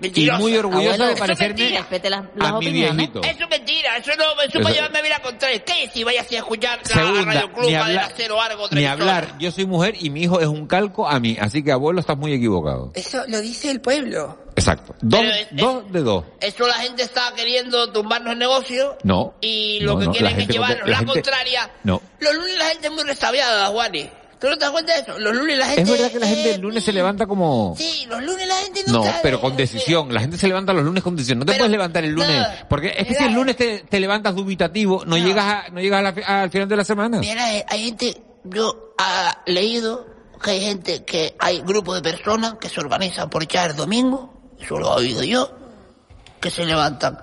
dice? 0.00 0.20
Y 0.20 0.30
muy 0.30 0.56
orgullosa 0.56 0.94
Abuelo, 0.94 1.06
de 1.06 1.16
parecerme 1.16 1.54
mentira. 1.60 1.80
Respete 1.80 2.08
las, 2.10 2.24
las 2.36 2.50
a 2.52 2.58
mi 2.58 2.70
viejito. 2.70 3.20
Eso 3.22 3.44
es 3.44 3.50
mentira, 3.50 3.96
eso 3.98 4.10
no, 4.16 4.24
eso, 4.24 4.42
Eso- 4.48 4.60
para 4.62 4.74
llevarme 4.74 4.98
a 4.98 5.02
mí 5.02 5.08
la 5.10 5.20
contraria. 5.20 5.62
¿Qué 5.62 5.90
si 5.92 6.02
vayas 6.02 6.32
a 6.32 6.36
escuchar 6.36 6.78
la 6.78 6.84
Segunda, 6.84 7.24
Radio 7.34 7.52
Club, 7.52 7.66
ni 7.66 7.74
hablar, 7.74 8.12
Cero, 8.16 8.40
algo, 8.40 8.68
ni 8.70 8.84
hablar, 8.86 9.38
yo 9.38 9.50
soy 9.52 9.66
mujer 9.66 9.96
y 10.00 10.08
mi 10.08 10.22
hijo 10.22 10.40
es 10.40 10.46
un 10.46 10.66
calco 10.66 11.06
a 11.06 11.20
mí, 11.20 11.36
así 11.38 11.62
que 11.62 11.70
abuelo 11.72 12.00
estás 12.00 12.16
muy 12.16 12.32
equivocado. 12.32 12.90
Eso 12.94 13.22
lo 13.28 13.38
dice 13.42 13.70
el 13.70 13.82
pueblo. 13.82 14.38
Exacto. 14.56 14.94
Dos, 15.02 15.24
es- 15.24 15.48
dos 15.52 15.92
de 15.92 16.00
dos. 16.00 16.24
Eso 16.40 16.66
la 16.66 16.74
gente 16.74 17.02
está 17.02 17.32
queriendo 17.36 17.92
tumbarnos 17.92 18.32
el 18.32 18.38
negocio. 18.38 18.96
No. 19.02 19.34
Y 19.42 19.80
lo 19.80 19.92
No, 19.94 19.98
que 20.00 20.06
no, 20.06 20.12
quieren 20.12 20.40
es 20.40 20.48
llevarnos 20.48 20.80
la 20.86 20.90
la, 20.90 20.96
gente- 20.98 21.12
contraria. 21.12 21.70
No. 21.84 22.00
Los 22.18 22.34
lunes 22.34 22.58
la 22.58 22.64
gente 22.66 22.86
es 22.86 22.92
muy 22.94 23.02
restabiada, 23.04 23.66
Juani. 23.68 24.08
¿Tú 24.42 24.48
no 24.48 24.58
te 24.58 24.64
das 24.64 24.70
cuenta 24.72 24.92
de 24.94 25.00
eso? 25.00 25.18
Los 25.18 25.34
lunes 25.34 25.56
la 25.56 25.66
gente... 25.66 25.82
Es 25.82 25.90
verdad 25.90 26.10
que 26.12 26.18
la 26.18 26.26
gente 26.26 26.50
eh, 26.50 26.54
el 26.56 26.60
lunes 26.60 26.84
se 26.84 26.92
levanta 26.92 27.26
como... 27.26 27.74
Sí, 27.78 28.06
los 28.10 28.20
lunes 28.22 28.46
la 28.48 28.56
gente 28.56 28.82
no 28.88 28.92
No, 28.98 29.04
sabe. 29.04 29.20
pero 29.22 29.40
con 29.40 29.56
decisión. 29.56 30.12
La 30.12 30.20
gente 30.20 30.36
se 30.36 30.48
levanta 30.48 30.72
los 30.74 30.84
lunes 30.84 31.02
con 31.02 31.14
decisión. 31.16 31.38
No 31.38 31.44
te 31.46 31.52
Pero- 31.52 31.60
puedes 31.62 31.70
levantar 31.72 32.04
el 32.04 32.10
lunes. 32.12 32.36
no, 32.36 32.68
Porque 32.68 32.92
es 32.98 33.06
que 33.06 33.14
si 33.14 33.24
el 33.24 33.32
lunes 33.32 33.56
te, 33.56 33.84
te 33.88 34.00
levantas 34.00 34.34
dubitativo, 34.34 35.04
no, 35.06 35.16
No. 35.16 35.24
llegas, 35.24 35.44
a, 35.44 35.70
no 35.70 35.80
llegas 35.80 36.00
a 36.00 36.02
la 36.02 36.12
fi- 36.12 36.22
al 36.26 36.50
final 36.50 36.68
de 36.68 36.76
la 36.76 36.84
semana. 36.84 37.18
Mira, 37.20 37.54
eh, 37.56 37.64
hay 37.68 37.84
gente... 37.84 38.20
Yo 38.44 38.94
he 39.46 39.52
leído 39.52 40.06
que 40.42 40.50
hay 40.50 40.60
gente 40.60 41.04
que... 41.04 41.36
Hay 41.38 41.60
grupos 41.60 41.94
de 41.94 42.02
personas 42.02 42.54
que 42.60 42.68
se 42.68 42.80
organizan 42.80 43.30
por 43.30 43.44
echar 43.44 43.70
el 43.70 43.76
domingo. 43.76 44.34
Eso 44.60 44.76
lo 44.78 44.88
he 44.98 45.02
oído 45.02 45.22
yo. 45.22 45.50
Que 46.40 46.50
se 46.50 46.64
levantan 46.66 47.16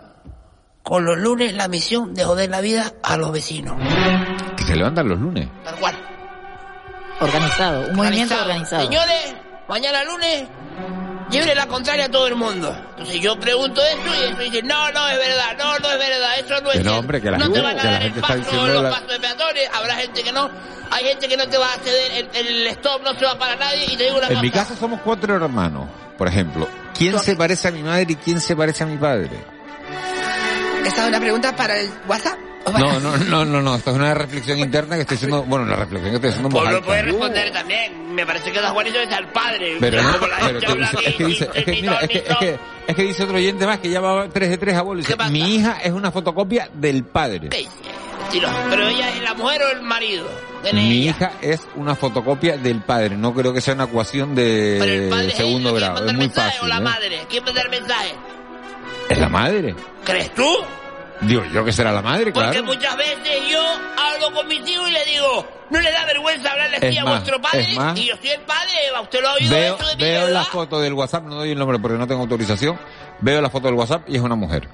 con 0.84 1.04
los 1.04 1.18
lunes 1.18 1.54
la 1.54 1.68
misión 1.68 2.14
de 2.14 2.24
joder 2.24 2.50
la 2.50 2.62
vida 2.62 2.94
a 3.04 3.18
los 3.18 3.32
vecinos. 3.34 3.76
Que 4.56 4.64
se 4.64 4.76
levantan 4.78 5.10
los 5.10 5.20
lunes. 5.20 5.50
Tal 5.66 5.76
cual. 5.80 5.96
Organizado, 7.20 7.88
un 7.90 7.96
movimiento 7.96 8.36
organizado. 8.40 8.84
Señores, 8.84 9.36
mañana 9.68 10.04
lunes, 10.04 10.48
lleve 11.30 11.54
la 11.56 11.68
contraria 11.68 12.06
a 12.06 12.10
todo 12.10 12.28
el 12.28 12.36
mundo. 12.36 12.76
Entonces 12.92 13.20
yo 13.22 13.40
pregunto 13.40 13.82
eso 13.84 14.00
y 14.22 14.24
eso 14.32 14.38
dice, 14.40 14.62
no, 14.64 14.92
no 14.92 15.08
es 15.10 15.18
verdad, 15.18 15.58
no, 15.58 15.80
no 15.80 15.92
es 15.92 15.98
verdad, 16.00 16.40
eso 16.40 16.62
no 16.62 16.72
es 16.72 16.78
Que 16.78 16.84
no, 16.84 16.84
cierto. 16.84 17.00
hombre, 17.00 17.22
que 17.22 17.32
la 17.32 17.38
no 17.38 17.44
gente- 17.46 17.60
te 17.60 17.66
van 17.66 17.80
a 17.80 17.84
dar 17.84 18.02
el 18.04 18.14
paso, 18.14 18.68
los 18.68 18.84
la- 18.84 18.90
pasos 18.90 19.08
de 19.10 19.20
peatones, 19.20 19.70
habrá 19.74 19.96
gente 19.96 20.24
que 20.24 20.32
no, 20.32 20.50
hay 20.92 21.06
gente 21.06 21.28
que 21.28 21.38
no 21.38 21.48
te 21.48 21.58
va 21.58 21.68
a 21.74 21.78
ceder, 21.78 22.30
el, 22.34 22.48
el 22.48 22.68
stop 22.68 23.04
no 23.04 23.14
se 23.20 23.26
va 23.26 23.38
para 23.38 23.56
nadie 23.58 23.86
y 23.86 23.98
te 23.98 24.04
digo 24.06 24.18
una 24.18 24.28
En 24.28 24.34
cosa. 24.34 24.42
mi 24.42 24.52
casa 24.52 24.76
somos 24.76 25.02
cuatro 25.02 25.36
hermanos, 25.36 25.88
por 26.18 26.28
ejemplo. 26.28 26.68
¿Quién 26.98 27.18
se 27.20 27.36
parece 27.36 27.68
a 27.68 27.72
mi 27.72 27.84
madre 27.84 28.06
y 28.10 28.16
quién 28.16 28.42
se 28.42 28.56
parece 28.56 28.84
a 28.84 28.88
mi 28.88 28.98
padre? 28.98 29.30
¿Esa 30.86 31.04
es 31.04 31.08
una 31.10 31.20
pregunta 31.20 31.56
para 31.56 31.78
el 31.78 31.90
WhatsApp? 32.08 32.38
No, 32.78 33.00
no, 33.00 33.18
no, 33.18 33.46
no, 33.46 33.62
no, 33.62 33.76
esto 33.76 33.92
es 33.92 33.96
una 33.96 34.14
reflexión 34.14 34.60
interna 34.60 34.96
que 34.96 35.02
estoy 35.02 35.16
haciendo, 35.16 35.44
bueno, 35.44 35.66
una 35.66 35.76
reflexión 35.76 36.12
que 36.12 36.16
estoy 36.16 36.30
haciendo 36.32 36.50
Pues 36.50 36.64
lo 36.64 36.70
alta. 36.78 36.86
puedes 36.86 37.06
responder 37.06 37.52
también. 37.52 38.16
Me 38.16 38.26
parece 38.26 38.52
que 38.52 38.60
Don 38.60 38.74
Juanito 38.74 39.00
es 39.00 39.12
al 39.12 39.32
padre. 39.32 39.78
Pero 39.80 40.04
no, 40.04 40.10
pero 40.20 40.84
es 41.06 41.16
que 41.16 41.26
dice, 41.26 41.50
es 41.54 41.66
que 41.66 41.72
mira, 41.72 42.00
es 42.02 42.10
que, 42.10 42.18
es 42.18 42.38
que, 42.38 42.60
es 42.88 42.96
que 42.96 43.04
dice 43.04 43.24
otro 43.24 43.38
oyente 43.38 43.66
más 43.66 43.80
que 43.80 43.98
va 43.98 44.28
3 44.28 44.50
de 44.50 44.58
3 44.58 44.76
abuelo. 44.76 45.02
Dice, 45.02 45.16
mi 45.30 45.56
hija 45.56 45.80
es 45.82 45.92
una 45.92 46.12
fotocopia 46.12 46.70
del 46.74 47.06
padre. 47.06 47.50
No, 48.42 48.50
pero 48.70 48.88
ella 48.88 49.10
es 49.10 49.22
la 49.24 49.34
mujer 49.34 49.62
o 49.64 49.72
el 49.72 49.82
marido. 49.82 50.28
¿Quién 50.62 50.78
es 50.78 50.84
Mi 50.84 51.06
hija 51.06 51.32
es 51.42 51.62
una 51.76 51.96
fotocopia 51.96 52.58
del 52.58 52.82
padre. 52.82 53.16
No 53.18 53.34
creo 53.34 53.54
que 53.54 53.62
sea 53.62 53.74
una 53.74 53.86
ecuación 53.86 54.36
de 54.36 55.32
segundo 55.36 55.76
ella, 55.78 55.94
¿quién 55.94 55.96
grado. 55.96 56.10
Es 56.10 56.14
muy 56.14 56.30
fácil. 56.30 56.70
la 56.70 56.78
¿eh? 56.78 56.82
madre? 56.82 57.26
¿Quién 57.30 57.44
manda 57.44 57.62
el 57.62 57.70
mensaje? 57.70 58.16
¿Es 59.10 59.18
la 59.18 59.30
madre? 59.30 59.76
¿Crees 60.06 60.34
tú? 60.36 60.48
Digo 61.22 61.44
yo 61.54 61.66
que 61.66 61.72
será 61.74 61.92
la 61.92 62.02
madre, 62.02 62.32
Porque 62.32 62.50
claro. 62.50 62.64
muchas 62.66 62.96
veces 62.96 63.42
yo 63.52 63.62
hablo 63.98 64.34
con 64.34 64.48
mis 64.48 64.68
hijos 64.68 64.88
y 64.88 64.92
le 64.94 65.06
digo, 65.06 65.46
¿no 65.70 65.80
le 65.82 65.92
da 65.92 66.06
vergüenza 66.06 66.52
hablarle 66.52 66.78
así 66.78 66.98
a 66.98 67.04
vuestro 67.04 67.42
padre? 67.42 67.68
Y 67.96 68.06
yo 68.06 68.16
soy 68.18 68.30
el 68.30 68.42
padre, 68.42 68.70
Eva, 68.88 69.02
¿usted 69.02 69.22
lo 69.22 69.30
ha 69.30 69.34
oído 69.34 69.50
Veo, 69.54 69.78
de 69.78 69.84
mí, 69.98 70.02
veo 70.04 70.20
verdad? 70.26 70.34
la 70.34 70.44
foto 70.46 70.80
del 70.80 70.94
WhatsApp, 70.94 71.24
no 71.26 71.36
doy 71.36 71.52
el 71.52 71.60
nombre 71.60 71.78
porque 71.80 71.98
no 71.98 72.08
tengo 72.08 72.22
autorización. 72.22 72.80
Veo 73.20 73.42
la 73.42 73.50
foto 73.50 73.68
del 73.68 73.76
WhatsApp 73.76 74.04
y 74.08 74.16
es 74.16 74.22
una 74.22 74.36
mujer. 74.36 74.70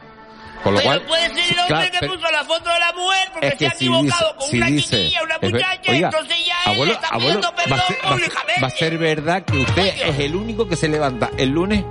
Con 0.64 0.74
lo 0.74 0.80
Pero 0.80 0.90
cual, 0.90 1.02
puede 1.08 1.28
ser 1.28 1.38
el 1.54 1.60
hombre 1.60 1.68
claro, 1.68 1.92
que 1.92 1.98
pero- 2.00 2.14
puso 2.14 2.32
la 2.32 2.44
foto 2.44 2.70
de 2.70 2.80
la 2.80 2.92
mujer 2.94 3.30
porque 3.34 3.48
es 3.48 3.54
se 3.54 3.58
que 3.60 3.68
ha 3.68 3.70
si 3.72 3.76
equivocado 3.86 4.04
dice, 4.26 4.36
con 4.40 4.50
si 4.50 4.58
una 4.58 4.66
dice, 4.68 4.98
chiquilla, 4.98 5.24
una 5.24 5.36
es 5.36 5.52
muchacha, 5.52 5.92
oiga, 5.92 6.08
entonces 6.08 6.38
ya 6.46 6.54
él 6.66 6.72
abuelo, 6.72 6.86
le 6.86 6.92
está 6.94 7.08
abuelo, 7.08 7.28
pidiendo 7.28 7.48
va, 7.50 7.56
perdón 7.56 7.78
va 7.80 7.84
a 7.84 7.88
ser- 7.88 7.98
públicamente. 8.02 8.62
va 8.62 8.68
a 8.68 8.70
ser 8.72 8.98
verdad 8.98 9.44
que 9.46 9.58
usted 9.60 9.96
es 10.10 10.20
el 10.20 10.36
único 10.36 10.68
que 10.68 10.76
se 10.76 10.88
levanta 10.88 11.30
el 11.38 11.50
lunes 11.50 11.84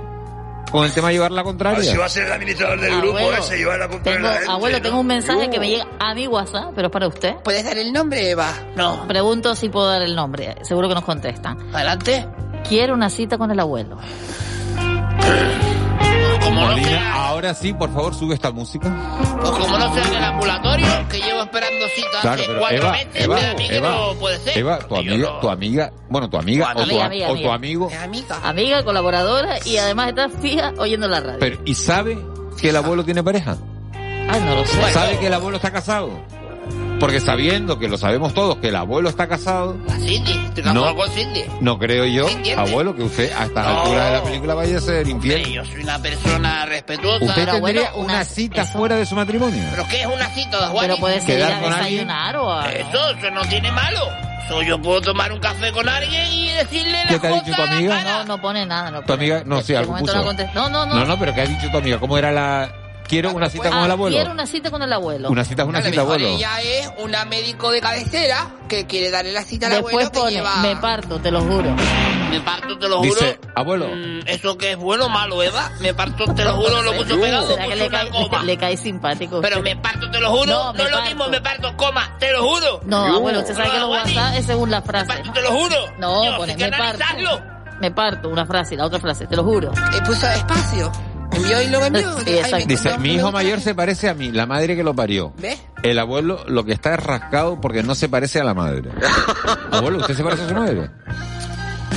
con 0.71 0.83
el 0.85 0.91
tema 0.93 1.07
de 1.09 1.13
llevar 1.15 1.31
la 1.31 1.43
contraria. 1.43 1.83
Si 1.91 1.97
va 1.97 2.05
a 2.05 2.09
ser 2.09 2.25
el 2.25 2.31
administrador 2.33 2.79
del 2.79 2.97
grupo 3.01 3.17
Abuelo, 3.17 3.37
ese 3.37 3.59
y 3.59 3.63
va 3.63 3.73
a 3.75 3.77
la 3.77 3.87
comprar 3.87 4.15
Tengo, 4.15 4.27
la 4.27 4.33
gente, 4.35 4.51
abuelo, 4.51 4.77
¿no? 4.77 4.83
tengo 4.83 4.99
un 4.99 5.07
mensaje 5.07 5.49
que 5.49 5.59
me 5.59 5.67
Uh. 5.67 5.69
llega 5.69 5.87
a 5.99 6.13
mi 6.15 6.27
WhatsApp, 6.27 6.71
pero 6.75 6.87
es 6.87 6.91
para 6.91 7.07
usted. 7.07 7.35
¿Puedes 7.43 7.63
dar 7.63 7.77
el 7.77 7.93
nombre, 7.93 8.29
Eva? 8.29 8.51
No. 8.75 9.07
Pregunto 9.07 9.55
si 9.55 9.69
puedo 9.69 9.87
dar 9.87 10.01
el 10.01 10.15
nombre. 10.15 10.55
Seguro 10.63 10.87
que 10.89 10.95
nos 10.95 11.05
contestan. 11.05 11.57
Adelante. 11.73 12.27
Quiero 12.67 12.93
una 12.93 13.09
cita 13.09 13.37
con 13.37 13.51
el 13.51 13.59
abuelo. 13.59 13.97
Molina, 16.51 17.13
ahora 17.27 17.53
sí, 17.53 17.73
por 17.73 17.91
favor, 17.93 18.13
sube 18.15 18.35
esta 18.35 18.51
música. 18.51 18.89
Pues 19.39 19.51
como 19.51 19.77
no 19.77 19.93
sea 19.93 20.03
en 20.03 20.13
el 20.15 20.23
ambulatorio, 20.23 20.87
que 21.09 21.19
llevo 21.19 21.41
esperando 21.43 21.87
cita 21.95 22.07
Claro, 22.21 22.33
hace 22.41 22.47
pero 22.47 22.59
cuatro 22.59 22.77
Eva, 22.77 22.91
meses, 22.91 23.09
Eva, 23.15 23.35
a 23.37 23.53
mí 23.53 23.67
que 23.67 23.77
Eva, 23.77 23.89
no 23.89 24.13
puede 24.19 24.39
ser. 24.39 24.57
Eva, 24.57 24.79
tu 24.79 24.95
amiga, 24.95 25.39
tu 25.41 25.49
amiga, 25.49 25.91
bueno, 26.09 26.29
tu 26.29 26.37
amiga, 26.37 26.69
o, 26.71 26.75
tu, 26.75 26.81
Amiga, 26.83 27.03
a- 27.03 27.05
amiga, 27.07 27.25
o 27.27 27.29
tu 27.29 27.33
amiga. 27.37 27.53
amigo, 27.55 27.89
Amiga. 28.03 28.39
Amiga, 28.43 28.83
colaboradora 28.83 29.57
y 29.65 29.77
además 29.77 30.09
está 30.09 30.29
fija 30.29 30.73
oyendo 30.77 31.07
la 31.07 31.19
radio. 31.19 31.37
pero, 31.39 31.57
¿y 31.65 31.75
sabe 31.75 32.17
que 32.59 32.69
el 32.69 32.75
abuelo 32.75 33.03
tiene 33.03 33.23
pareja? 33.23 33.57
Ay, 33.93 34.41
no 34.41 34.55
lo 34.55 34.65
sé. 34.65 34.91
¿Sabe 34.93 35.19
que 35.19 35.27
el 35.27 35.33
abuelo 35.33 35.57
está 35.57 35.71
casado? 35.71 36.09
Porque 36.99 37.19
sabiendo 37.19 37.77
que 37.77 37.87
lo 37.89 37.97
sabemos 37.97 38.33
todos, 38.33 38.57
que 38.57 38.69
el 38.69 38.75
abuelo 38.75 39.09
está 39.09 39.27
casado, 39.27 39.75
La 39.85 39.95
Cindy, 39.95 40.31
estoy 40.31 40.63
casado 40.63 40.85
No. 40.91 40.95
con 40.95 41.09
Cindy. 41.11 41.43
no 41.59 41.77
creo 41.77 42.05
yo, 42.05 42.25
abuelo, 42.57 42.95
que 42.95 43.03
usted 43.03 43.31
a 43.33 43.43
estas 43.45 43.65
No. 43.67 43.81
alturas 43.81 44.05
de 44.05 44.11
la 44.17 44.23
película 44.23 44.53
vaya 44.55 44.77
a 44.77 44.81
ser 44.81 45.07
infiel. 45.07 45.45
Yo 45.45 45.65
soy 45.65 45.83
una 45.83 45.99
persona 45.99 46.65
respetuosa. 46.65 47.25
¿Usted 47.25 47.45
tendría 47.51 47.93
una 47.95 48.23
cita 48.23 48.65
fuera 48.65 48.95
de 48.95 49.05
su 49.05 49.13
matrimonio? 49.15 49.61
¿Pero 49.71 49.85
qué 49.89 50.01
es 50.01 50.07
una 50.07 50.27
cita, 50.29 50.57
Juan? 50.69 50.85
Pero 50.87 50.97
puede 50.97 51.19
ser 51.21 51.39
ir 51.39 51.43
a 51.45 51.59
con 51.59 51.73
alguien. 51.73 52.07
desayunar 52.07 52.35
o 52.37 52.51
a... 52.53 52.71
Eso, 52.71 53.09
eso 53.17 53.31
no 53.31 53.41
tiene 53.41 53.71
malo. 53.71 53.99
Eso 54.45 54.61
yo 54.61 54.81
puedo 54.81 55.01
tomar 55.01 55.31
un 55.33 55.39
café 55.39 55.71
con 55.73 55.89
alguien 55.89 56.31
y 56.31 56.49
decirle 56.51 56.97
¿Qué 57.07 57.13
las 57.13 57.21
te 57.21 57.27
ha 57.27 57.31
dicho 57.41 57.55
tu 57.55 57.61
a 57.61 57.65
amiga? 57.65 58.03
No, 58.03 58.23
no 58.25 58.41
pone 58.41 58.65
nada. 58.65 58.91
No 58.91 58.99
Tu 59.01 59.07
pone. 59.07 59.15
amiga, 59.25 59.43
no, 59.45 59.61
sí, 59.61 59.75
algo 59.75 59.91
momento 59.91 60.13
puso. 60.13 60.33
No, 60.53 60.69
no, 60.69 60.85
no. 60.85 60.95
No, 60.95 61.05
no, 61.05 61.19
pero 61.19 61.33
¿qué 61.33 61.41
ha 61.41 61.45
dicho 61.45 61.69
tu 61.71 61.77
amiga? 61.77 61.99
¿Cómo 61.99 62.17
era 62.17 62.31
la...? 62.31 62.71
Quiero 63.07 63.31
una 63.33 63.49
cita 63.49 63.69
con 63.69 63.77
Ah, 63.79 63.85
el 63.85 63.91
abuelo. 63.91 64.15
Quiero 64.15 64.31
una 64.31 64.45
cita 64.47 64.71
con 64.71 64.81
el 64.81 64.91
abuelo. 64.91 65.29
Una 65.29 65.43
cita 65.45 65.61
es 65.63 65.67
una 65.69 65.77
a 65.77 65.81
lo 65.81 65.87
cita, 65.89 66.01
mejor 66.01 66.15
abuelo. 66.15 66.35
ella 66.37 66.61
es 66.61 66.91
una 66.97 67.25
médico 67.25 67.71
de 67.71 67.79
cabecera 67.81 68.47
que 68.67 68.87
quiere 68.87 69.11
darle 69.11 69.31
la 69.31 69.43
cita 69.43 69.67
al 69.67 69.73
Después 69.73 69.93
abuelo 69.93 70.11
que 70.11 70.19
pone, 70.19 70.31
lleva... 70.31 70.55
me 70.57 70.75
parto, 70.77 71.19
te 71.19 71.29
lo 71.31 71.41
juro. 71.41 71.75
Me 72.31 72.41
parto, 72.41 72.77
te 72.79 72.89
lo 72.89 72.97
juro. 72.97 73.09
Dice, 73.13 73.39
abuelo, 73.55 73.87
Mm, 73.87 74.19
¿Eso 74.27 74.57
que 74.57 74.71
es 74.71 74.77
bueno 74.77 75.05
o 75.05 75.09
malo, 75.09 75.41
Eva? 75.43 75.69
Me 75.81 75.93
parto, 75.93 76.25
te 76.33 76.43
lo 76.43 76.55
juro, 76.55 76.81
lo 76.81 76.93
puso 76.93 77.19
pegado, 77.21 77.47
¿Será 77.47 77.67
que 77.67 77.75
le 77.75 77.87
una 77.87 77.99
cae, 77.99 78.09
coma. 78.09 78.43
le 78.43 78.57
cae 78.57 78.77
simpático? 78.77 79.39
Pero 79.41 79.59
usted? 79.59 79.75
me 79.75 79.81
parto, 79.81 80.09
te 80.09 80.19
lo 80.19 80.31
juro. 80.31 80.45
No, 80.47 80.63
No, 80.65 80.73
me 80.73 80.79
es 80.83 80.89
lo 80.89 80.97
parto. 80.97 81.09
mismo, 81.09 81.27
me 81.29 81.41
parto, 81.41 81.77
coma, 81.77 82.15
te 82.19 82.31
lo 82.31 82.41
juro. 82.43 82.81
No, 82.85 83.15
abuelo, 83.15 83.39
usted 83.41 83.55
sabe 83.55 83.69
que 83.69 83.77
los 83.79 83.87
Juani, 83.87 84.15
WhatsApp 84.15 84.35
es 84.39 84.45
según 84.47 84.71
la 84.71 84.81
frase. 84.81 85.23
¿no? 85.23 85.31
Te 85.33 85.41
lo 85.43 85.51
juro. 85.51 85.75
No, 85.99 86.21
Dios, 86.23 86.35
pone, 86.37 86.51
hay 86.53 86.57
que 86.57 86.65
me 86.65 86.71
parto. 86.77 87.03
analizarlo. 87.03 87.55
Me 87.79 87.91
parto, 87.91 88.29
una 88.29 88.45
frase 88.45 88.73
y 88.73 88.77
la 88.77 88.85
otra 88.85 88.99
frase, 88.99 89.27
te 89.27 89.35
lo 89.35 89.43
juro. 89.43 89.71
Y 89.95 90.01
puso 90.01 90.27
espacio. 90.27 90.91
Y 91.37 91.69
luego. 91.69 91.85
Sí, 92.25 92.39
Ay, 92.51 92.65
dice, 92.65 92.97
mi 92.97 93.13
hijo 93.15 93.31
mayor 93.31 93.59
se 93.61 93.75
parece 93.75 94.09
a 94.09 94.13
mí, 94.13 94.31
la 94.31 94.45
madre 94.45 94.75
que 94.75 94.83
lo 94.83 94.93
parió. 94.95 95.33
¿Ves? 95.37 95.59
El 95.83 95.99
abuelo 95.99 96.43
lo 96.47 96.63
que 96.65 96.73
está 96.73 96.93
es 96.95 96.99
rascado 97.03 97.59
porque 97.61 97.83
no 97.83 97.93
se 97.95 98.09
parece 98.09 98.39
a 98.39 98.43
la 98.43 98.53
madre. 98.53 98.89
Abuelo, 99.71 99.99
¿usted 99.99 100.15
se 100.15 100.23
parece 100.23 100.43
a 100.43 100.49
su 100.49 100.55
madre? 100.55 100.89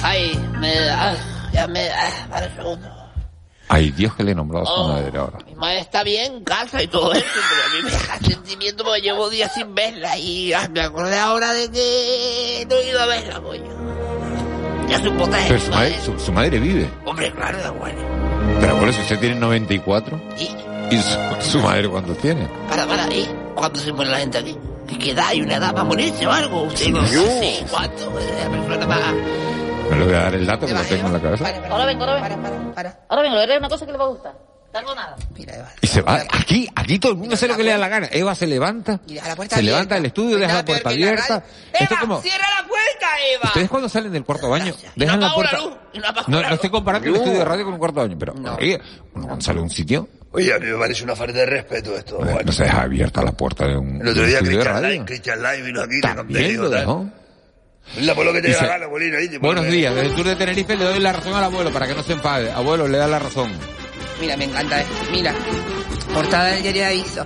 Ay, 0.03 0.39
me 0.59 0.75
da, 0.81 1.17
ya 1.53 1.67
me 1.67 1.85
da, 1.87 2.27
para 2.31 2.47
un 2.47 2.55
segundo. 2.57 2.89
Ay, 3.71 3.91
Dios 3.91 4.15
que 4.15 4.25
le 4.25 4.35
nombró 4.35 4.63
a 4.63 4.67
su 4.67 4.73
Oh. 4.73 4.89
madre 4.89 5.19
ahora. 5.19 5.39
Mi 5.47 5.55
madre 5.55 5.81
está 5.81 6.03
bien, 6.03 6.43
casa 6.45 6.83
y 6.83 6.87
todo 6.89 7.13
eso, 7.13 7.25
pero 7.35 7.63
a 7.65 7.77
mí 7.77 7.83
me 7.85 7.91
deja 7.91 8.19
sentimiento 8.19 8.85
porque 8.85 9.01
llevo 9.03 9.29
días 9.31 9.53
sin 9.55 9.75
verla 9.75 10.17
y 10.19 10.53
ah, 10.55 10.69
me 10.71 10.81
acordé 10.81 11.19
ahora 11.19 11.53
de 11.53 11.71
que 11.71 12.67
no 12.69 12.77
he 12.77 12.89
ido 12.89 13.01
a 13.01 13.07
verla, 13.07 13.41
coño. 13.41 13.78
Ya 14.89 14.99
un 15.09 15.17
potaje. 15.17 15.49
Pero 15.49 15.61
su 15.61 15.71
madre, 15.71 15.99
su, 16.01 16.19
su 16.19 16.33
madre 16.33 16.59
vive. 16.59 16.91
Hombre, 17.05 17.33
claro, 17.33 17.59
da 17.59 17.71
bueno. 17.71 18.01
Pero 18.61 18.73
abuelo, 18.73 18.93
si 18.93 19.01
usted 19.03 19.21
tiene 19.21 19.35
94, 19.37 20.21
¿Y? 20.39 20.95
¿y 20.95 21.01
su, 21.01 21.51
su 21.51 21.61
madre 21.61 21.89
cuántos 21.89 22.17
tiene? 22.19 22.49
Para, 22.69 22.87
para, 22.87 23.07
¿y 23.13 23.29
cuándo 23.55 23.79
se 23.79 23.93
muere 23.93 24.11
la 24.11 24.19
gente 24.19 24.39
aquí? 24.39 24.57
¿Qué 24.87 24.99
qué 24.99 25.11
edad? 25.11 25.27
¿Hay 25.29 25.43
una 25.43 25.57
edad 25.57 25.73
para 25.73 25.85
morirse 25.85 26.27
o 26.27 26.33
algo? 26.33 26.63
Usted 26.63 26.89
no 26.89 27.07
sé 27.07 27.65
cuánto. 27.71 28.19
Es 28.19 28.45
la 28.45 28.51
persona 28.51 28.87
más... 28.87 29.15
Me 29.91 29.97
lo 29.97 30.05
voy 30.07 30.15
a 30.15 30.19
dar 30.21 30.35
el 30.35 30.47
dato 30.47 30.67
que 30.67 30.75
lo 30.75 30.81
tengo 30.83 31.07
en 31.07 31.13
la 31.13 31.21
cabeza. 31.21 31.45
Ahora 31.71 31.87
vengo, 31.87 32.05
ahora 32.05 32.21
vengo. 32.21 32.75
Ahora 33.09 33.23
vengo, 33.23 33.37
le 33.47 33.59
una 33.59 33.69
cosa 33.69 33.87
que 33.87 33.93
le 33.93 33.99
va 33.99 34.05
a 34.05 34.09
gustar. 34.09 34.35
Tengo 34.73 34.95
nada. 34.95 35.17
Y 35.81 35.87
se 35.87 36.03
va. 36.03 36.23
Aquí, 36.31 36.69
aquí 36.75 36.99
todo 36.99 37.13
el 37.13 37.19
mundo 37.19 37.35
hace 37.35 37.49
lo 37.49 37.57
que 37.57 37.63
le 37.63 37.71
da 37.71 37.79
la 37.79 37.89
gana. 37.89 38.09
Eva 38.13 38.35
se 38.35 38.47
levanta, 38.47 39.01
se 39.07 39.19
abierta. 39.19 39.63
levanta 39.63 39.95
del 39.95 40.07
estudio, 40.07 40.37
deja 40.37 40.55
la 40.55 40.65
puerta 40.65 40.91
abierta. 40.91 41.45
Esto 41.73 41.95
es 41.95 42.01
como... 42.01 42.21
¡Cierra 42.21 42.45
la 42.61 42.69
puerta, 42.69 43.07
Eva! 43.33 43.45
Ustedes 43.45 43.69
cuando 43.71 43.89
salen 43.89 44.13
del 44.13 44.25
cuarto 44.25 44.51
baño, 44.51 44.75
dejan 44.95 45.21
la 45.21 45.35
puerta... 45.35 45.59
luz, 45.59 45.73
no 46.29 46.41
No, 46.41 46.49
estoy 46.55 46.71
comparando 46.71 47.09
el 47.09 47.17
estudio 47.17 47.39
de 47.39 47.45
radio 47.45 47.65
con 47.65 47.73
un 47.75 47.79
cuarto 47.79 48.01
baño, 48.01 48.17
pero 48.19 48.35
oye, 48.59 48.79
uno 49.15 49.27
cuando 49.27 49.45
sale 49.45 49.59
de 49.59 49.63
un 49.63 49.71
sitio, 49.71 50.09
Oye, 50.31 50.53
a 50.53 50.59
mí 50.59 50.67
me 50.67 50.77
parece 50.77 51.05
una 51.05 51.17
falta 51.17 51.39
de 51.39 51.47
respeto 51.47 51.97
esto. 51.97 52.23
no, 52.23 52.39
no 52.39 52.53
se 52.53 52.65
deja 52.65 52.83
abierta 52.83 53.23
la 53.23 53.33
puerta 53.33 53.67
de 53.67 53.79
un, 53.79 54.03
El 54.03 54.09
otro 54.09 54.27
día 54.27 54.41
Christian. 54.41 54.83
Live, 54.83 55.05
Christian 55.07 55.43
Live 55.43 55.63
vino 55.63 55.81
aquí, 55.81 56.01
te 56.03 56.09
También 56.15 56.57
lo 56.61 56.69
dejó. 56.69 57.11
La 58.01 58.15
que 58.15 58.43
te 58.43 58.49
Dice, 58.49 58.61
da 58.61 58.67
la 58.67 58.69
gana, 58.75 58.89
Molina, 58.89 59.17
ahí 59.17 59.29
te 59.31 59.39
Buenos 59.39 59.67
días, 59.67 59.95
desde 59.95 60.11
el 60.11 60.15
sur 60.17 60.27
de 60.27 60.37
Tenerife 60.37 60.77
le 60.77 60.85
doy 60.85 61.01
la 61.01 61.15
razón 61.15 61.33
al 61.35 61.45
abuelo 61.45 61.73
para 61.73 61.87
que 61.87 61.95
no 61.95 62.03
se 62.03 62.13
enfade. 62.13 62.53
Abuelo, 62.53 62.87
le 62.87 62.99
da 62.99 63.07
la 63.07 63.19
razón. 63.19 63.51
Mira, 64.21 64.37
me 64.37 64.45
encanta 64.45 64.81
esto. 64.81 64.95
Mira, 65.11 65.35
portada 66.13 66.47
del 66.47 66.63
diario 66.63 66.83
de 66.83 66.89
aviso. 66.89 67.25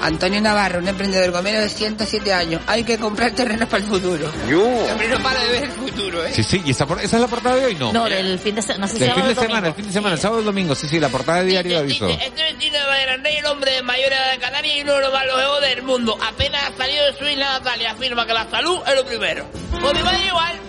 Antonio 0.00 0.38
Navarro, 0.40 0.80
un 0.80 0.88
emprendedor 0.88 1.30
gomero 1.30 1.60
de 1.60 1.68
107 1.70 2.32
años. 2.32 2.60
Hay 2.66 2.84
que 2.84 2.98
comprar 2.98 3.30
terrenos 3.30 3.68
para 3.68 3.82
el 3.82 3.88
futuro. 3.88 4.28
Hombre, 4.28 5.08
no 5.08 5.18
para 5.22 5.40
de 5.40 5.48
ver 5.48 5.64
el 5.64 5.70
futuro, 5.70 6.26
¿eh? 6.26 6.32
Sí, 6.34 6.42
sí, 6.42 6.62
¿y 6.64 6.72
esa, 6.72 6.86
es 7.02 7.12
la 7.12 7.26
portada 7.26 7.56
de 7.56 7.64
hoy? 7.66 7.74
No. 7.76 7.90
No, 7.90 8.04
del 8.04 8.38
fin 8.38 8.54
de 8.54 8.60
semana. 8.60 8.80
No 8.86 8.88
sé 8.88 8.94
si 8.94 8.98
Del 9.00 9.12
fin 9.12 9.22
de 9.22 9.34
domingo. 9.34 9.42
semana, 9.42 9.68
el 9.68 9.74
fin 9.74 9.86
de 9.86 9.92
semana, 9.92 10.14
el 10.14 10.20
sábado 10.20 10.40
y 10.40 10.42
el 10.42 10.46
domingo, 10.46 10.74
sí, 10.74 10.88
sí, 10.88 11.00
la 11.00 11.08
portada 11.08 11.38
de 11.40 11.46
diario 11.46 11.72
de 11.72 11.78
aviso. 11.78 12.06
Este 12.08 12.42
vecino 12.42 12.78
de 12.78 12.84
Magrande 12.86 13.38
el 13.38 13.46
hombre 13.46 13.70
de 13.72 13.82
mayor 13.82 14.12
edad 14.12 14.32
de 14.32 14.38
Canarias 14.38 14.76
y 14.76 14.80
uno 14.82 14.94
de 14.94 15.00
los 15.00 15.12
más 15.12 15.26
longevos 15.26 15.60
del 15.62 15.82
mundo. 15.82 16.18
Apenas 16.22 16.62
ha 16.64 16.76
salido 16.76 17.06
de 17.06 17.18
su 17.18 17.24
isla 17.26 17.52
natal 17.58 17.80
y 17.80 17.86
afirma 17.86 18.26
que 18.26 18.34
la 18.34 18.50
salud 18.50 18.80
es 18.86 18.94
lo 18.94 19.06
primero. 19.06 19.46
Pues 19.80 19.94
mi 19.94 20.02
madre 20.02 20.26
igual. 20.26 20.60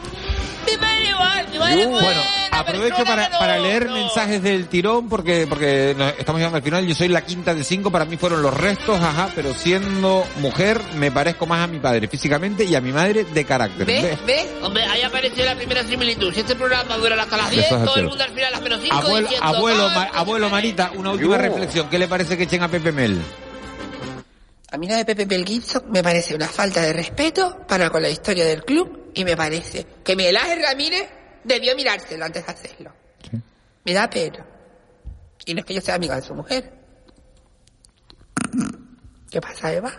Bueno, 1.67 2.21
la 2.51 2.59
aprovecho 2.59 3.03
para, 3.05 3.29
para 3.29 3.57
leer 3.59 3.87
no- 3.87 3.93
mensajes 3.95 4.41
del 4.41 4.67
tirón 4.67 5.07
porque 5.09 5.45
porque 5.47 5.93
nos 5.97 6.13
estamos 6.17 6.39
llegando 6.39 6.57
al 6.57 6.63
final. 6.63 6.85
Yo 6.85 6.95
soy 6.95 7.07
la 7.07 7.21
quinta 7.21 7.53
de 7.53 7.63
cinco, 7.63 7.91
para 7.91 8.05
mí 8.05 8.17
fueron 8.17 8.41
los 8.41 8.53
restos, 8.53 8.99
ajá, 9.01 9.29
pero 9.35 9.53
siendo 9.53 10.25
mujer 10.37 10.79
me 10.97 11.11
parezco 11.11 11.45
más 11.45 11.61
a 11.63 11.67
mi 11.67 11.79
padre 11.79 12.07
físicamente 12.07 12.63
y 12.63 12.75
a 12.75 12.81
mi 12.81 12.91
madre 12.91 13.23
de 13.25 13.45
carácter. 13.45 13.85
¿Ves? 13.85 14.17
¿Ves? 14.25 14.47
Hombre, 14.61 14.83
ahí 14.83 15.01
apareció 15.01 15.43
la 15.45 15.55
primera 15.55 15.83
similitud. 15.83 16.33
Si 16.33 16.41
este 16.41 16.55
programa 16.55 16.97
dura 16.97 17.21
hasta 17.21 17.37
las 17.37 17.49
10, 17.51 17.65
Eso 17.65 17.77
es 17.77 17.85
todo 17.85 17.95
el 17.97 18.07
mundo 18.07 18.23
al 18.23 18.29
final 18.31 18.45
a 18.45 18.51
las 18.51 18.61
menos 18.61 18.79
5 18.81 18.95
Abuelo, 18.95 19.27
diciendo... 19.27 19.47
abuelo, 19.57 19.87
"Ah, 19.87 19.93
Ma- 19.95 20.19
abuelo 20.19 20.49
Marita, 20.49 20.91
una 20.95 21.11
última 21.11 21.35
Yo. 21.37 21.41
reflexión. 21.41 21.89
¿Qué 21.89 21.99
le 21.99 22.07
parece 22.07 22.37
que 22.37 22.43
echen 22.43 22.63
a 22.63 22.67
Pepe 22.67 22.91
Mel? 22.91 23.19
A 24.71 24.77
mí 24.77 24.87
lo 24.87 24.95
de 24.95 25.05
Pepe 25.05 25.25
Mel 25.25 25.45
Gibson 25.45 25.83
me 25.89 26.03
parece 26.03 26.35
una 26.35 26.47
falta 26.47 26.81
de 26.81 26.91
respeto 26.93 27.59
para 27.67 27.89
con 27.89 28.01
la 28.01 28.09
historia 28.09 28.45
del 28.45 28.63
club 28.65 29.04
y 29.15 29.25
me 29.25 29.35
parece 29.35 29.85
que 30.03 30.15
Miguel 30.15 30.37
Ángel 30.37 30.61
Ramírez 30.61 31.09
debió 31.43 31.75
mirárselo 31.75 32.25
antes 32.25 32.45
de 32.45 32.51
hacerlo. 32.51 32.91
Me 33.83 33.93
da 33.93 34.09
pena. 34.09 34.45
Y 35.45 35.53
no 35.53 35.59
es 35.59 35.65
que 35.65 35.73
yo 35.75 35.81
sea 35.81 35.95
amiga 35.95 36.15
de 36.15 36.21
su 36.21 36.33
mujer. 36.33 36.71
¿Qué 39.29 39.41
pasa, 39.41 39.71
Eva? 39.73 39.91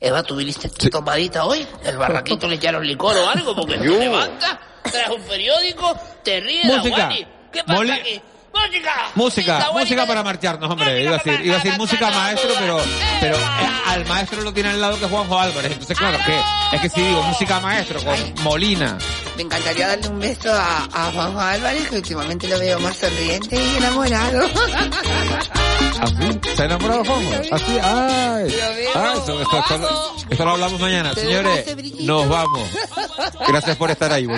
Eva, 0.00 0.22
¿tú 0.22 0.36
viniste 0.36 0.68
tomadita 0.90 1.44
hoy? 1.44 1.66
¿El 1.84 1.96
barraquito 1.96 2.46
le 2.46 2.54
echaron 2.54 2.86
licor 2.86 3.16
o 3.16 3.28
algo? 3.28 3.54
Porque 3.56 3.78
te 3.78 3.88
levantas, 3.98 4.58
traes 4.84 5.08
un 5.10 5.22
periódico, 5.22 5.96
te 6.22 6.40
ríes, 6.40 6.66
Música. 6.66 6.96
Aguani. 7.06 7.26
¿Qué 7.52 7.64
pasa 7.64 7.78
Moli- 7.78 7.90
aquí? 8.00 8.22
Música. 8.54 8.94
Música, 9.14 9.70
música 9.72 10.06
para 10.06 10.22
marcharnos, 10.22 10.70
hombre. 10.70 11.02
Iba 11.02 11.16
a 11.16 11.18
decir, 11.18 11.40
iba 11.44 11.54
a 11.56 11.58
decir 11.58 11.78
música 11.78 12.10
maestro, 12.10 12.50
pero, 12.58 12.80
pero 13.20 13.36
eh, 13.36 13.68
al 13.86 14.06
maestro 14.06 14.42
lo 14.42 14.52
tiene 14.52 14.70
al 14.70 14.80
lado 14.80 14.98
que 14.98 15.06
Juanjo 15.06 15.38
Álvarez. 15.38 15.72
Entonces, 15.72 15.96
claro, 15.98 16.18
que 16.24 16.76
es 16.76 16.82
que 16.82 16.88
si 16.90 17.00
digo 17.00 17.22
música 17.22 17.60
maestro 17.60 18.00
con 18.02 18.16
Molina. 18.44 18.98
Me 19.36 19.42
encantaría 19.44 19.86
darle 19.88 20.08
un 20.08 20.18
beso 20.18 20.52
a, 20.52 20.84
a 20.92 21.12
Juanjo 21.12 21.40
Álvarez, 21.40 21.88
que 21.88 21.96
últimamente 21.96 22.48
lo 22.48 22.58
veo 22.58 22.80
más 22.80 22.96
sonriente 22.96 23.56
y 23.56 23.76
enamorado. 23.76 24.48
¿Así? 26.00 26.40
¿Se 26.56 26.62
ha 26.62 26.64
enamorado 26.66 27.04
Juanjo? 27.04 27.30
¿Así? 27.52 27.78
¡Ay! 27.82 28.56
Ah, 28.94 29.14
eso, 29.16 29.40
esto, 29.40 29.58
esto 29.58 29.78
lo- 29.78 30.16
esto 30.30 30.44
lo 30.44 30.50
hablamos 30.52 30.80
mañana. 30.80 31.12
Señores, 31.14 31.66
nos 32.00 32.28
vamos. 32.28 32.68
Gracias 33.48 33.76
por 33.76 33.90
estar 33.90 34.12
ahí. 34.12 34.26
Volvemos. 34.26 34.36